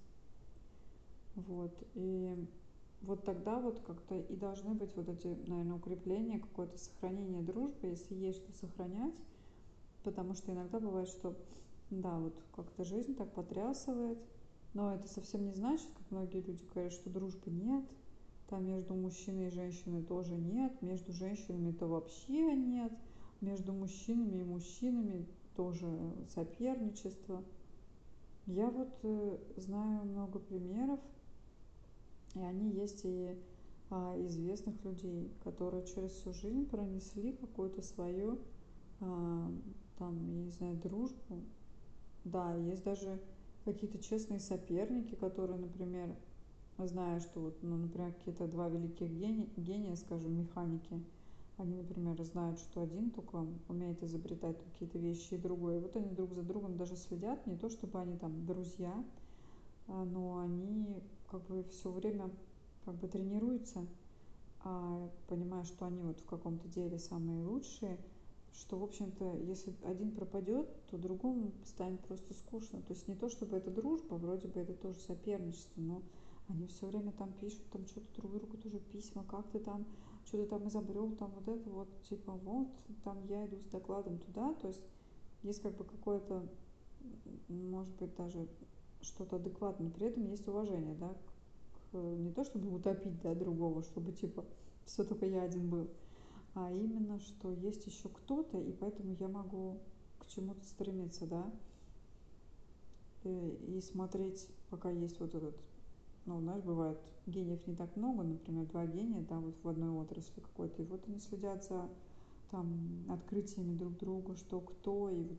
[1.35, 2.37] Вот, и
[3.03, 8.15] вот тогда вот как-то и должны быть вот эти, наверное, укрепления, какое-то сохранение дружбы, если
[8.15, 9.15] есть что сохранять,
[10.05, 11.37] потому что иногда бывает, что
[11.91, 14.19] да, вот как-то жизнь так потрясывает,
[14.75, 17.85] но это совсем не значит, как многие люди говорят, что дружбы нет,
[18.49, 22.93] там между мужчиной и женщиной тоже нет, между женщинами то вообще нет,
[23.41, 25.27] между мужчинами и мужчинами
[25.57, 25.87] тоже
[26.35, 27.43] соперничество.
[28.47, 31.01] Я вот э, знаю много примеров,
[32.35, 33.37] и они есть и
[33.91, 38.39] а, известных людей, которые через всю жизнь пронесли какую-то свою,
[39.01, 39.51] а,
[39.99, 41.41] там, я не знаю, дружбу.
[42.25, 43.21] Да, есть даже
[43.65, 46.15] какие-то честные соперники, которые, например,
[46.79, 51.03] зная, что вот, ну, например, какие-то два великих гения, гения, скажем, механики,
[51.57, 55.79] они, например, знают, что один только умеет изобретать какие-то вещи, и другой.
[55.79, 58.95] Вот они друг за другом даже следят, не то чтобы они там друзья,
[59.87, 62.31] но они как бы все время
[62.85, 63.87] как бы тренируются,
[64.63, 67.99] а, понимая, что они вот в каком-то деле самые лучшие,
[68.53, 72.81] что, в общем-то, если один пропадет, то другому станет просто скучно.
[72.83, 76.03] То есть не то, чтобы это дружба, вроде бы это тоже соперничество, но
[76.49, 79.87] они все время там пишут, там что-то друг другу тоже письма, как ты там,
[80.25, 82.69] что-то там изобрел, там вот это вот, типа, вот,
[83.05, 84.83] там я иду с докладом туда, то есть
[85.43, 86.47] есть как бы какое-то,
[87.49, 88.49] может быть, даже
[89.03, 91.15] что-то адекватное, но при этом есть уважение, да,
[91.93, 94.45] к, не то чтобы утопить, да, другого, чтобы, типа,
[94.85, 95.89] все только я один был,
[96.55, 99.79] а именно, что есть еще кто-то, и поэтому я могу
[100.19, 101.51] к чему-то стремиться, да,
[103.25, 105.57] и, и смотреть, пока есть вот этот,
[106.27, 110.41] ну, знаешь, бывает, гениев не так много, например, два гения, да, вот в одной отрасли
[110.41, 111.89] какой-то, и вот они следят за
[112.51, 115.39] там открытиями друг друга, что кто, и вот,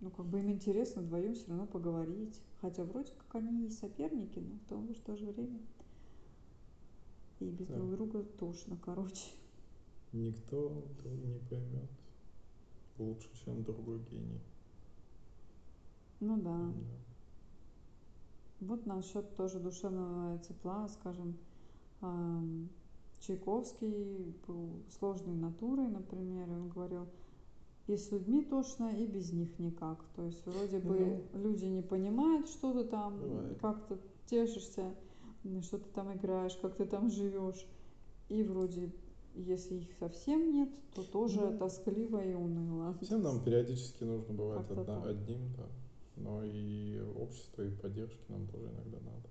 [0.00, 4.38] ну, как бы им интересно вдвоем все равно поговорить, хотя вроде как они и соперники,
[4.38, 5.60] но в том же в то же время
[7.40, 7.74] и без Да.
[7.74, 9.30] друг друга тошно, короче.
[10.12, 11.90] Никто друга не поймет
[12.98, 14.40] лучше, чем другой гений.
[16.20, 16.58] Ну да.
[16.58, 16.72] Да.
[18.60, 21.38] Вот насчет тоже душевного тепла, скажем,
[23.20, 27.06] Чайковский был сложной натурой, например, он говорил,
[27.86, 30.04] и с людьми тошно, и без них никак.
[30.14, 33.58] То есть вроде бы люди не понимают, что ты там, Бывает.
[33.60, 34.94] как ты тешишься,
[35.62, 37.66] что ты там играешь, как ты там живешь.
[38.28, 38.92] И вроде,
[39.34, 42.96] если их совсем нет, то тоже Ну, тоскливо и уныло.
[43.02, 45.66] Всем нам периодически нужно бывает одна- одним, да.
[46.16, 49.28] Но и общество, и поддержки нам тоже иногда надо.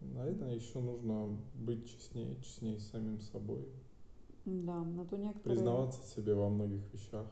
[0.00, 3.68] Наверное, еще нужно быть честнее, честнее с самим собой,
[4.44, 5.56] Да, на то некоторые...
[5.56, 7.26] признаваться себе во многих вещах.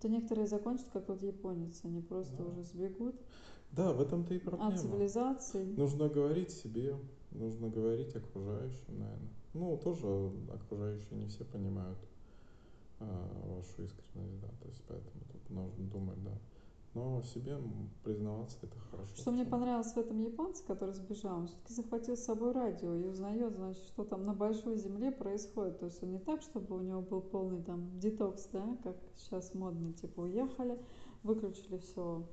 [0.00, 2.44] То некоторые закончат, как вот японец, они просто Да.
[2.44, 3.14] уже сбегут
[3.72, 4.76] Да, в этом-то и от проблема.
[4.76, 5.64] цивилизации.
[5.76, 6.96] Нужно говорить себе,
[7.30, 9.30] нужно говорить окружающим, наверное.
[9.54, 10.06] Ну, тоже
[10.52, 11.98] окружающие не все понимают
[13.00, 16.32] а, вашу искренность, да, то есть поэтому тут нужно думать, да.
[16.94, 17.58] Но себе
[18.04, 19.16] признаваться это хорошо.
[19.16, 23.04] Что мне понравилось в этом японце, который сбежал, он все-таки захватил с собой радио и
[23.04, 25.80] узнает, значит, что там на большой земле происходит.
[25.80, 29.54] То есть он не так, чтобы у него был полный там детокс, да, как сейчас
[29.54, 30.80] модно, типа уехали,
[31.24, 32.24] выключили все,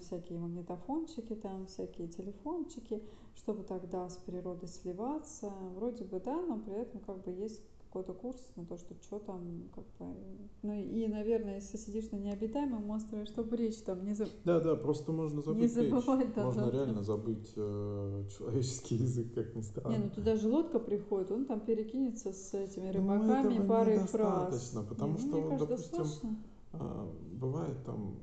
[0.00, 3.02] всякие магнитофончики там, всякие телефончики,
[3.36, 5.52] чтобы тогда с природой сливаться.
[5.76, 7.62] Вроде бы да, но при этом как бы есть
[7.92, 10.14] какой-то курс на то, что что там, как бы...
[10.62, 14.76] Ну и, наверное, если сидишь на необитаемом острове, чтобы речь там не, за- Да, да,
[14.76, 15.90] просто можно забыть не речь.
[15.92, 16.76] забывать там Можно завтра.
[16.78, 19.92] реально забыть э, человеческий язык, как ни странно.
[19.94, 23.98] Не, ну туда же лодка приходит, он там перекинется с этими Ну, рыбаками этого парой
[23.98, 24.70] фраз.
[24.88, 26.36] потому Не, ну, что, мне кажется, допустим, достаточно.
[26.72, 28.16] А, бывает там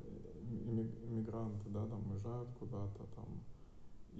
[0.66, 3.39] имми- иммигранты, да, там уезжают куда-то там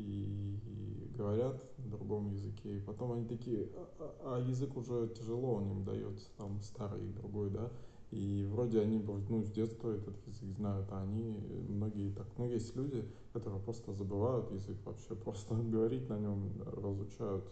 [0.01, 5.55] и, говорят на другом языке, и потом они такие, а, а- а язык уже тяжело,
[5.57, 7.71] он им дается там старый другой, да,
[8.11, 8.99] и вроде они
[9.29, 11.39] ну, с детства этот язык знают, а они,
[11.69, 17.45] многие так, ну, есть люди, которые просто забывают язык вообще, просто говорить на нем разучают,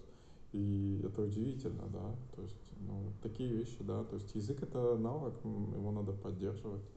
[0.52, 5.34] и это удивительно, да, то есть, ну, такие вещи, да, то есть язык это навык,
[5.44, 6.88] его надо поддерживать,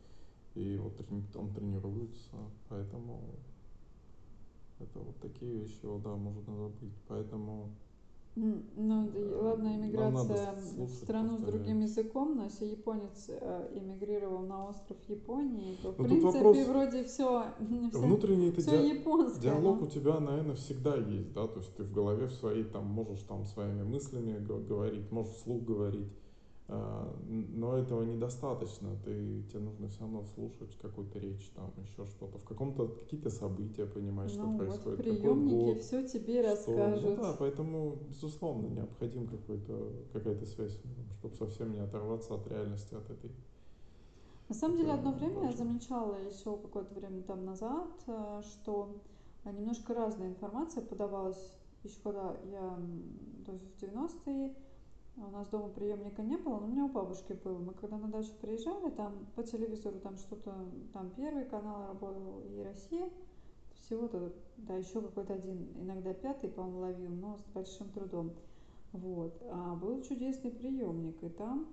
[0.56, 0.94] и вот
[1.36, 2.38] он тренируется,
[2.70, 3.36] поэтому
[4.84, 7.70] это вот такие вещи, его, да, можно забыть, поэтому
[8.36, 14.40] Ну, да Э, ладно, иммиграция в страну с другим языком, но если японец э, эмигрировал
[14.40, 17.44] на остров Японии, то в Ну, тут принципе вопрос- вроде все,
[17.94, 19.42] внутренний это все диа- японское.
[19.42, 22.64] диалог но- у тебя, наверное, всегда есть, да, то есть ты в голове в своей
[22.64, 26.08] там можешь там своими мыслями го- говорить, можешь вслух говорить,
[26.74, 32.44] но этого недостаточно, ты, тебе нужно все равно слушать какую-то речь, там еще что-то, в
[32.46, 37.18] каком-то какие-то события понимать, что Ну вот, происходит, какой приемники год, все тебе что- расскажут.
[37.18, 40.78] Ну да, поэтому, безусловно, необходим какой-то, какая-то связь,
[41.20, 43.32] чтобы совсем не оторваться от реальности, от этой.
[44.48, 48.96] На самом деле, одно время я замечала еще какое-то время там назад, э, что
[49.44, 51.54] э, немножко разная информация подавалась.
[51.84, 52.80] Еще когда я,
[53.46, 54.54] то есть в 90-е,
[55.18, 57.60] у нас дома приемника не было, но у меня у бабушки был.
[57.60, 60.54] Мы когда на дачу приезжали, там по телевизору там что-то,
[60.94, 63.10] там первый канал работал и Россия,
[63.74, 68.32] всего-то, да, еще какой-то один, иногда пятый, по-моему, ловил, но с большим трудом.
[68.94, 69.42] Вот.
[69.52, 71.68] А был чудесный приемник, и там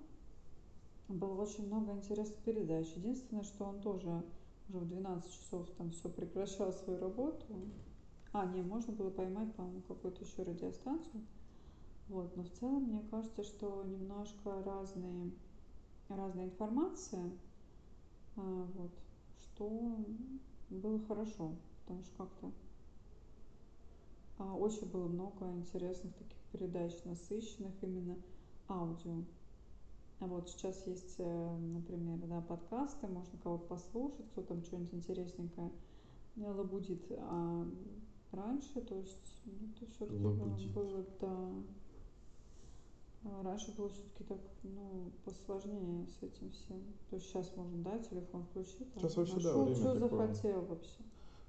[1.07, 2.87] было очень много интересных передач.
[2.95, 4.23] Единственное, что он тоже
[4.69, 7.45] уже в 12 часов там все прекращал свою работу.
[8.31, 11.23] А, не, можно было поймать, по-моему, какую-то еще радиостанцию.
[12.09, 15.31] Вот, но в целом мне кажется, что немножко разные,
[16.09, 17.31] разная информация,
[18.35, 18.91] а, вот,
[19.39, 19.95] что
[20.71, 22.51] было хорошо, потому что как-то
[24.39, 28.17] а, очень было много интересных таких передач, насыщенных именно
[28.67, 29.23] аудио.
[30.19, 35.71] А вот сейчас есть, э, например, да, подкасты, можно кого-то послушать, кто там что-нибудь интересненькое
[36.35, 37.01] лабудит.
[37.19, 37.65] А
[38.31, 41.51] раньше, то есть, ну, это все-таки было, было, да,
[43.23, 46.81] Раньше было все-таки так, ну, посложнее с этим всем.
[47.09, 50.27] То есть сейчас можно, да, телефон включить, Сейчас вообще, да, нашел, время что такое.
[50.27, 50.99] захотел вообще.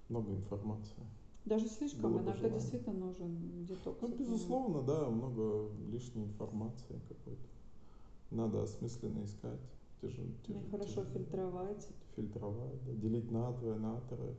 [0.08, 1.02] Много информации.
[1.44, 2.58] Даже слишком Было бы иногда желание.
[2.60, 4.00] действительно нужен детокс.
[4.02, 7.48] Ну, безусловно, да, много лишней информации какой-то.
[8.30, 9.60] Надо осмысленно искать.
[10.00, 11.88] Те же, те те хорошо же- фильтровать.
[12.16, 14.34] Фильтровать, да, делить на двое, на трое,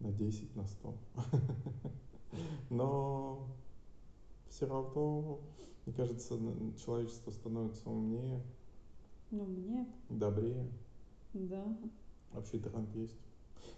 [0.00, 0.94] на 10, на 100.
[2.70, 3.46] Но
[4.48, 5.40] все равно,
[5.84, 6.38] мне кажется,
[6.84, 8.40] человечество становится умнее,
[9.30, 10.66] Ну, мне, добрее.
[11.34, 11.64] да.
[12.32, 13.18] Вообще тренд есть.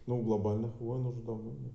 [0.06, 1.72] Но у глобальных войн уже давно нет.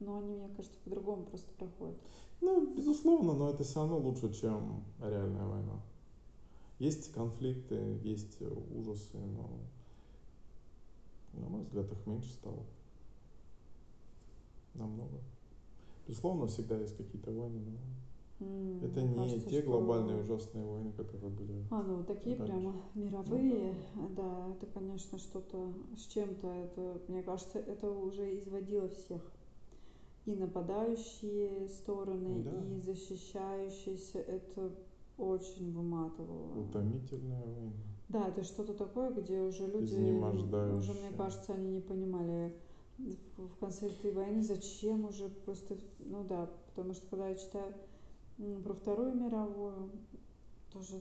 [0.00, 1.96] Но они, мне кажется, по-другому просто проходят.
[2.40, 5.80] Ну, безусловно, но это все равно лучше, чем реальная война.
[6.78, 8.40] Есть конфликты, есть
[8.74, 9.48] ужасы, но,
[11.34, 12.64] на мой взгляд, их меньше стало.
[14.74, 15.18] Намного.
[16.08, 17.78] Безусловно, всегда есть какие-то войны, но
[18.42, 21.64] М, это не кажется, те что- глобальные ужасные войны, которые были.
[21.70, 22.52] А, ну такие раньше.
[22.52, 23.74] прямо мировые,
[24.16, 29.22] да, это, конечно, что-то с чем-то, это, мне кажется, это уже изводило всех.
[30.24, 32.50] И нападающие стороны, Да.
[32.64, 34.72] и защищающиеся, это
[35.18, 36.60] очень выматывало.
[36.68, 37.72] Утомительная война.
[38.08, 42.52] Да, это что-то такое, где уже люди, уже, мне кажется, они не понимали
[42.98, 47.72] в конце этой войны, зачем уже просто, ну да, потому что когда я читаю
[48.64, 49.90] про Вторую мировую,
[50.72, 51.00] тоже,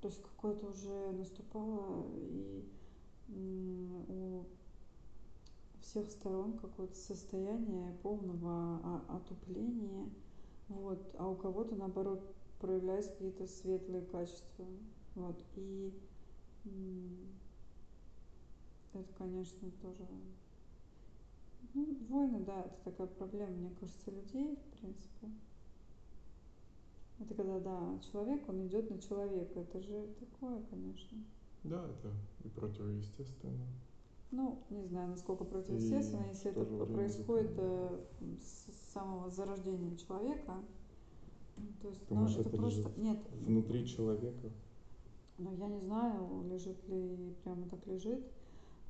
[0.00, 2.64] то есть какое-то уже наступало и
[4.08, 4.44] у
[5.82, 10.08] всех сторон какое-то состояние полного отупления,
[10.68, 14.64] вот, а у кого-то наоборот проявляются какие-то светлые качества,
[15.14, 15.92] вот, и
[18.94, 20.06] это, конечно, тоже
[21.74, 25.28] ну, войны, да, это такая проблема, мне кажется, людей, в принципе.
[27.20, 29.60] Это когда, да, человек, он идет на человека.
[29.60, 31.18] Это же такое, конечно.
[31.62, 32.12] Да, это
[32.44, 33.66] и противоестественно.
[34.30, 38.00] Ну, не знаю, насколько И противоестественно, если в это происходит э,
[38.42, 40.56] с самого зарождения человека.
[41.56, 42.92] Ну, То есть, ну, Думаешь, это, это просто...
[42.96, 44.50] Нет, Внутри человека.
[45.38, 48.24] ну, я не знаю, лежит ли прямо так лежит,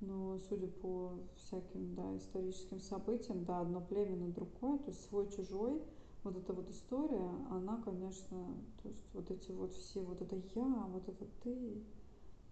[0.00, 5.82] но судя по всяким, да, историческим событиям, да, одно племя на другое, то есть свой-чужой,
[6.24, 10.86] вот эта вот история, она, конечно, то есть вот эти вот все, вот это я,
[10.88, 11.82] вот это ты,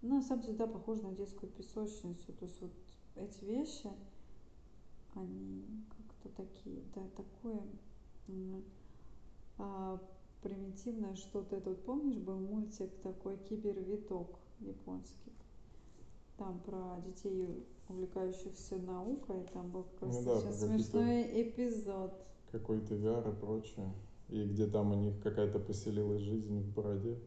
[0.03, 2.73] ну, на самом деле, да, похоже на детскую песочницу, то есть вот
[3.17, 3.91] эти вещи,
[5.15, 5.65] они
[5.97, 7.63] как-то такие, да, такое
[9.59, 10.01] а,
[10.43, 11.57] примитивное что-то.
[11.57, 15.33] Это вот помнишь, был мультик такой «Кибервиток» японский?
[16.37, 22.27] Там про детей, увлекающихся наукой, там был как раз Ну да, смешной эпизод.
[22.53, 23.93] Какой-то VR и прочее.
[24.29, 27.19] И где там у них какая-то поселилась жизнь в бороде,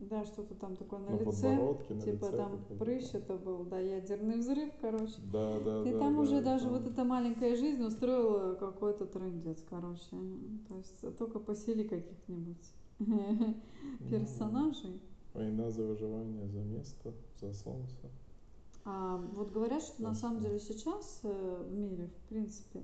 [0.00, 1.48] Да, что-то там такое на, на лице.
[1.56, 2.36] на Типа лице.
[2.36, 5.14] там прыщ это был, да, ядерный взрыв, короче.
[5.32, 5.98] Да, да, И да.
[5.98, 6.72] там да, уже даже там.
[6.72, 10.02] вот эта маленькая жизнь устроила какой-то трендец, короче.
[10.68, 12.74] То есть только посели каких-нибудь
[14.10, 15.00] персонажей.
[15.34, 18.10] Война за выживание, за место, за солнце.
[18.84, 22.82] А вот говорят, что на самом деле сейчас э, в мире, в принципе,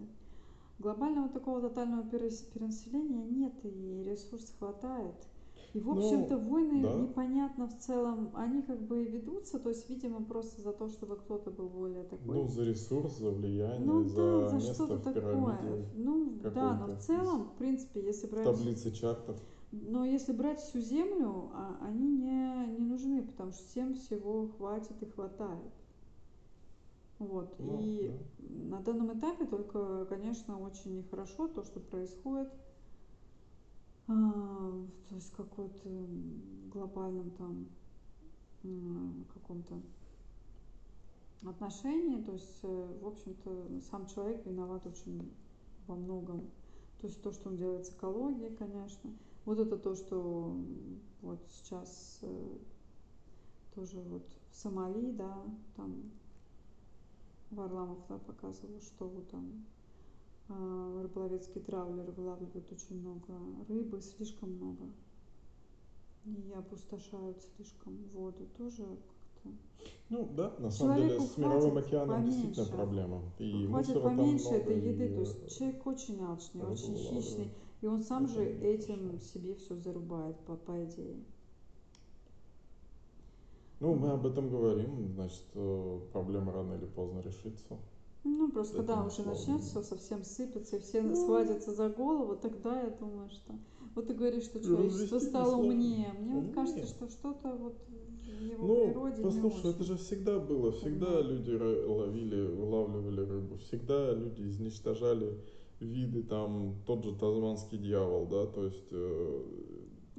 [0.79, 5.15] глобального такого тотального перенаселения нет, и ресурсов хватает.
[5.75, 6.95] И, в Ну, общем-то, войны да.
[6.95, 11.51] непонятно в целом, они как бы ведутся, то есть, видимо, просто за то, чтобы кто-то
[11.51, 12.37] был более такой.
[12.37, 15.87] Ну, за ресурс, за влияние, Ну за, да, за место что-то в такое.
[15.95, 19.37] Ну да, но в целом, в принципе, если брать, таблице чартов.
[19.73, 25.03] но если брать всю землю, а, они не, не нужны, потому что всем всего хватит
[25.03, 25.73] и хватает.
[27.19, 27.59] Вот.
[27.59, 28.77] Ну, и да.
[28.77, 32.49] на данном этапе только, конечно, очень нехорошо то, что происходит.
[34.07, 35.89] А, то есть какой-то
[36.73, 37.67] глобальном там
[39.35, 39.81] каком-то
[41.47, 42.23] отношении.
[42.23, 45.33] То есть, э, в общем-то, сам человек виноват очень
[45.87, 46.51] во многом.
[47.01, 49.11] То есть то, что он делает с экологией, конечно.
[49.45, 50.57] Вот это то, что
[51.23, 52.57] вот сейчас э,
[53.75, 55.43] тоже вот в Сомали, да,
[55.77, 56.11] там
[57.51, 59.65] Варламов да, показывал, что вот там
[60.49, 63.35] а, рыболовецкие траулеры вылавливают очень много
[63.69, 64.85] рыбы, слишком много.
[66.25, 68.47] И опустошают слишком воду.
[68.59, 69.57] Тоже как-то
[70.11, 72.77] Ну да, на самом деле Человеку с мировым океаном действительно поменьше.
[72.77, 73.23] проблема.
[73.39, 75.07] И Хватит мусора там поменьше много, этой еды.
[75.07, 77.51] и, То есть человек очень алчный, очень хищный.
[77.81, 81.17] И он сам же этим себе все зарубает, по, по идее.
[83.81, 87.77] Ну, мы об этом говорим, значит, э, проблема рано или поздно решится.
[88.25, 89.33] Ну, просто Этим уже условно.
[89.33, 91.15] начнется, совсем сыпется, и все Ну.
[91.15, 93.55] схватятся за голову, тогда я думаю, что...
[93.95, 95.73] Вот ты говоришь, что Ну, человечество стало сложно.
[95.73, 96.13] умнее.
[96.19, 97.75] Мне вот кажется, что что-то вот
[98.39, 99.85] в его Ну, природе не послушай, это очень.
[99.85, 100.73] же всегда было.
[100.73, 101.29] Всегда Понимаю.
[101.29, 101.51] люди
[101.87, 103.57] ловили, вылавливали рыбу.
[103.59, 105.39] Всегда люди изничтожали
[105.81, 109.43] виды, там, тот же тазманский дьявол, да, то есть, э,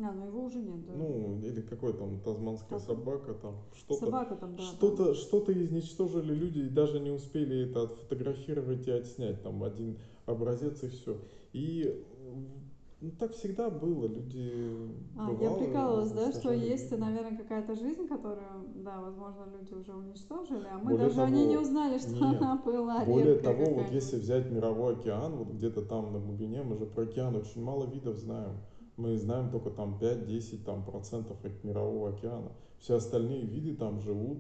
[0.02, 0.94] А, ну его уже нет, да.
[0.94, 2.98] ну, или какой там тазманская Тазман.
[2.98, 4.06] собака, там, что-то.
[4.06, 4.64] Собака там, да.
[4.64, 9.44] Что-то, что-то изничтожили люди и даже не успели это отфотографировать и отснять.
[9.44, 11.18] Там один образец и все.
[11.52, 12.06] И
[13.02, 14.08] ну, так всегда было.
[14.08, 14.70] Люди
[15.18, 19.94] А, я бывало, прикалывалась, да, что есть, наверное, какая-то жизнь, которую, да, возможно, люди уже
[19.94, 22.42] уничтожили, а мы Более даже о ней не того, узнали, что нет.
[22.42, 23.94] она была Более того, вот какая-то.
[23.96, 27.86] если взять мировой океан, вот где-то там на глубине, мы же про океан очень мало
[27.86, 28.58] видов знаем.
[29.00, 32.52] Мы знаем только там 5-10 там, процентов от мирового океана.
[32.80, 34.40] Все остальные виды там живут,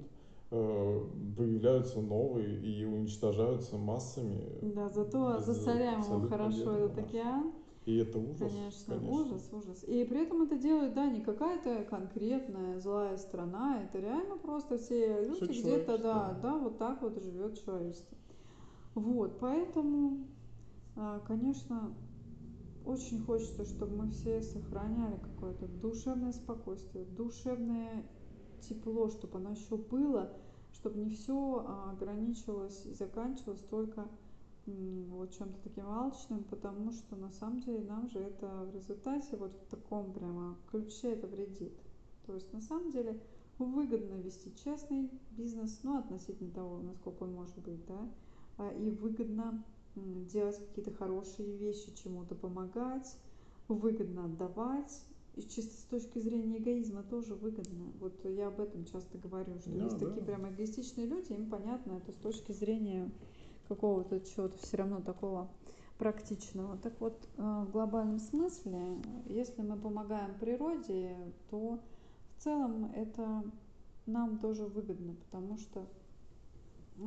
[0.51, 1.01] э,
[1.37, 4.43] появляются новые и уничтожаются массами.
[4.61, 7.07] Да, зато засоряем его хорошо этот наша.
[7.07, 7.53] океан.
[7.85, 9.83] И это ужас, Конечно, ужас, ужас.
[9.87, 15.25] И при этом это делает, да, не какая-то конкретная злая страна, это реально просто все
[15.25, 16.37] люди где-то, да.
[16.43, 18.17] да, вот так вот живет человечество.
[18.93, 20.27] Вот, поэтому,
[20.97, 21.95] а, конечно,
[22.85, 28.05] очень хочется, чтобы мы все сохраняли какое-то душевное спокойствие, душевное
[28.61, 30.33] тепло, чтобы оно еще было,
[30.73, 34.07] чтобы не все ограничивалось и заканчивалось только
[34.65, 39.51] вот чем-то таким алчным, потому что на самом деле нам же это в результате вот
[39.51, 41.73] в таком прямо ключе это вредит.
[42.25, 43.19] То есть на самом деле
[43.57, 48.09] выгодно вести честный бизнес, ну относительно того, насколько он может быть, да,
[48.57, 49.63] а, и выгодно
[49.95, 53.17] делать какие-то хорошие вещи, чему-то помогать,
[53.67, 55.03] выгодно отдавать,
[55.35, 57.91] и чисто с точки зрения эгоизма тоже выгодно.
[57.99, 60.07] Вот я об этом часто говорю, что Да, есть да.
[60.07, 63.09] такие прям эгоистичные люди, им понятно это с точки зрения
[63.67, 65.49] какого-то чего-то все равно такого
[65.97, 66.77] практичного.
[66.77, 71.15] Так вот, э, в глобальном смысле, если мы помогаем природе,
[71.49, 71.79] то
[72.37, 73.43] в целом это
[74.05, 75.85] нам тоже выгодно, потому что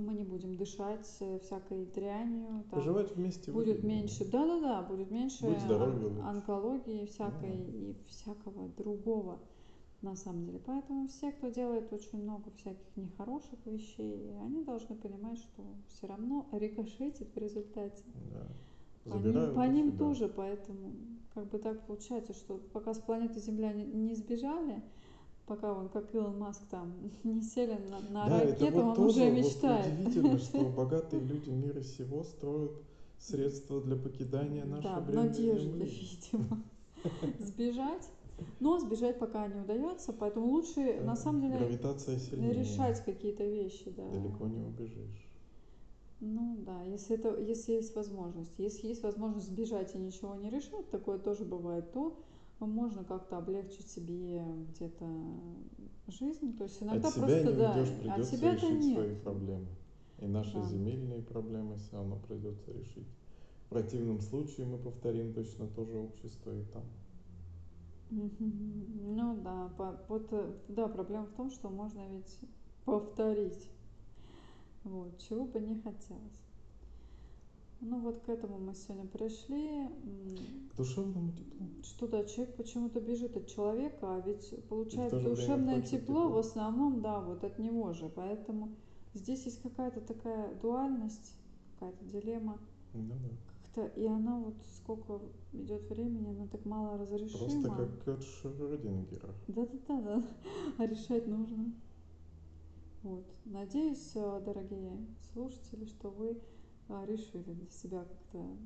[0.01, 4.01] мы не будем дышать э, всякой дрянью, там, Выживать вместе будет выгоднее.
[4.01, 7.73] меньше, да-да-да, будет меньше Будь здоровее он- онкологии всякой Да.
[7.73, 9.39] и всякого другого
[10.01, 10.61] на самом деле.
[10.67, 16.47] Поэтому все, кто делает очень много всяких нехороших вещей, они должны понимать, что все равно
[16.53, 18.03] рикошетит в результате.
[18.33, 18.47] Да.
[19.05, 19.99] По ним, Забирают по ним себя.
[19.99, 20.93] тоже, поэтому
[21.35, 24.83] как бы так получается, что пока с планеты Земля не, не сбежали,
[25.55, 26.93] пока он, как Илон Маск, там
[27.25, 29.93] не сели на, на Да, это ракету, вот он тоже уже вот мечтает.
[29.95, 32.73] удивительно, что богатые люди мира сего строят
[33.19, 35.85] средства для покидания нашей Да, земли.
[35.85, 36.63] видимо,
[37.39, 38.09] сбежать.
[38.61, 42.55] Но сбежать пока не удается, поэтому лучше на самом деле Гравитация сильнее.
[42.55, 44.09] решать какие-то вещи, да.
[44.09, 45.29] Далеко не убежишь.
[46.21, 50.89] Ну да, если это, если есть возможность, если есть возможность сбежать и ничего не решать,
[50.91, 52.17] такое тоже бывает, то
[52.67, 55.07] можно как-то облегчить себе где-то
[56.09, 56.57] жизнь.
[56.57, 58.95] То есть иногда От себя просто не да, уйдешь, от придется себя-то решить нет.
[58.97, 59.67] свои проблемы.
[60.19, 60.63] И наши Да.
[60.65, 63.09] земельные проблемы все равно придется решить.
[63.67, 66.85] В противном случае мы повторим точно то же общество и там.
[68.11, 72.39] Ну да, по- вот э, да, проблема в том, что можно ведь
[72.85, 73.71] повторить.
[74.85, 76.52] Вот, чего бы не хотелось.
[77.85, 79.89] Ну вот к этому мы сегодня пришли.
[80.73, 81.67] К душевному теплу.
[81.83, 86.29] Что да, человек почему-то бежит от человека, а ведь получает душевное тепло тепло.
[86.29, 88.09] в основном, да, вот от него же.
[88.09, 88.77] Поэтому
[89.15, 91.37] здесь есть какая-то такая дуальность,
[91.75, 92.61] какая-то дилемма.
[92.95, 93.29] Ну да.
[93.75, 95.21] Как-то, и она вот сколько
[95.53, 97.63] идет времени, она так мало разрешима.
[97.63, 99.35] Просто как от Шрёдингера.
[99.49, 100.23] Да-да-да, да.
[100.79, 101.73] А решать нужно.
[103.03, 103.25] Вот.
[103.45, 106.41] Надеюсь, э, дорогие слушатели, что вы
[107.07, 108.57] решили для себя как-то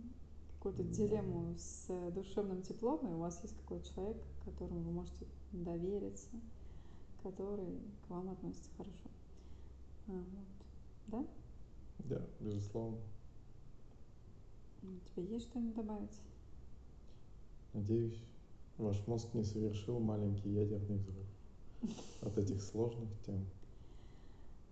[0.55, 6.29] какую-то дилемму с душевным теплом, и у вас есть какой-то человек, которому вы можете довериться,
[7.23, 9.09] который к вам относится хорошо.
[10.09, 10.25] А,
[11.09, 11.27] вот.
[12.09, 12.17] Да?
[12.17, 12.99] Да, безусловно.
[14.83, 16.21] У тебя есть что-нибудь добавить?
[17.73, 18.21] Надеюсь,
[18.79, 21.27] ваш мозг не совершил маленький ядерный взрыв
[22.23, 23.45] от этих сложных тем.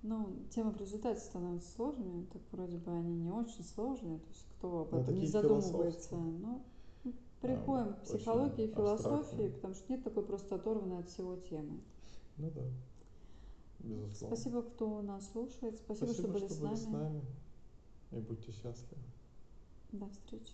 [0.07, 4.47] Ну, темы в результате становятся сложными, так вроде бы они не очень сложные, то есть
[4.51, 6.15] кто об Ну, этом не задумывается.
[6.15, 6.63] Но
[7.05, 9.51] ну, приходим к очень психологии и философии, абстрактные.
[9.53, 11.81] потому что нет такой просто оторванной от всего темы.
[12.37, 12.61] Ну да,
[13.79, 14.37] безусловно.
[14.37, 17.03] Спасибо, кто нас слушает, спасибо, что были с были с нами.
[17.03, 17.23] нами.
[18.13, 19.03] И будьте счастливы.
[19.93, 20.53] До встречи.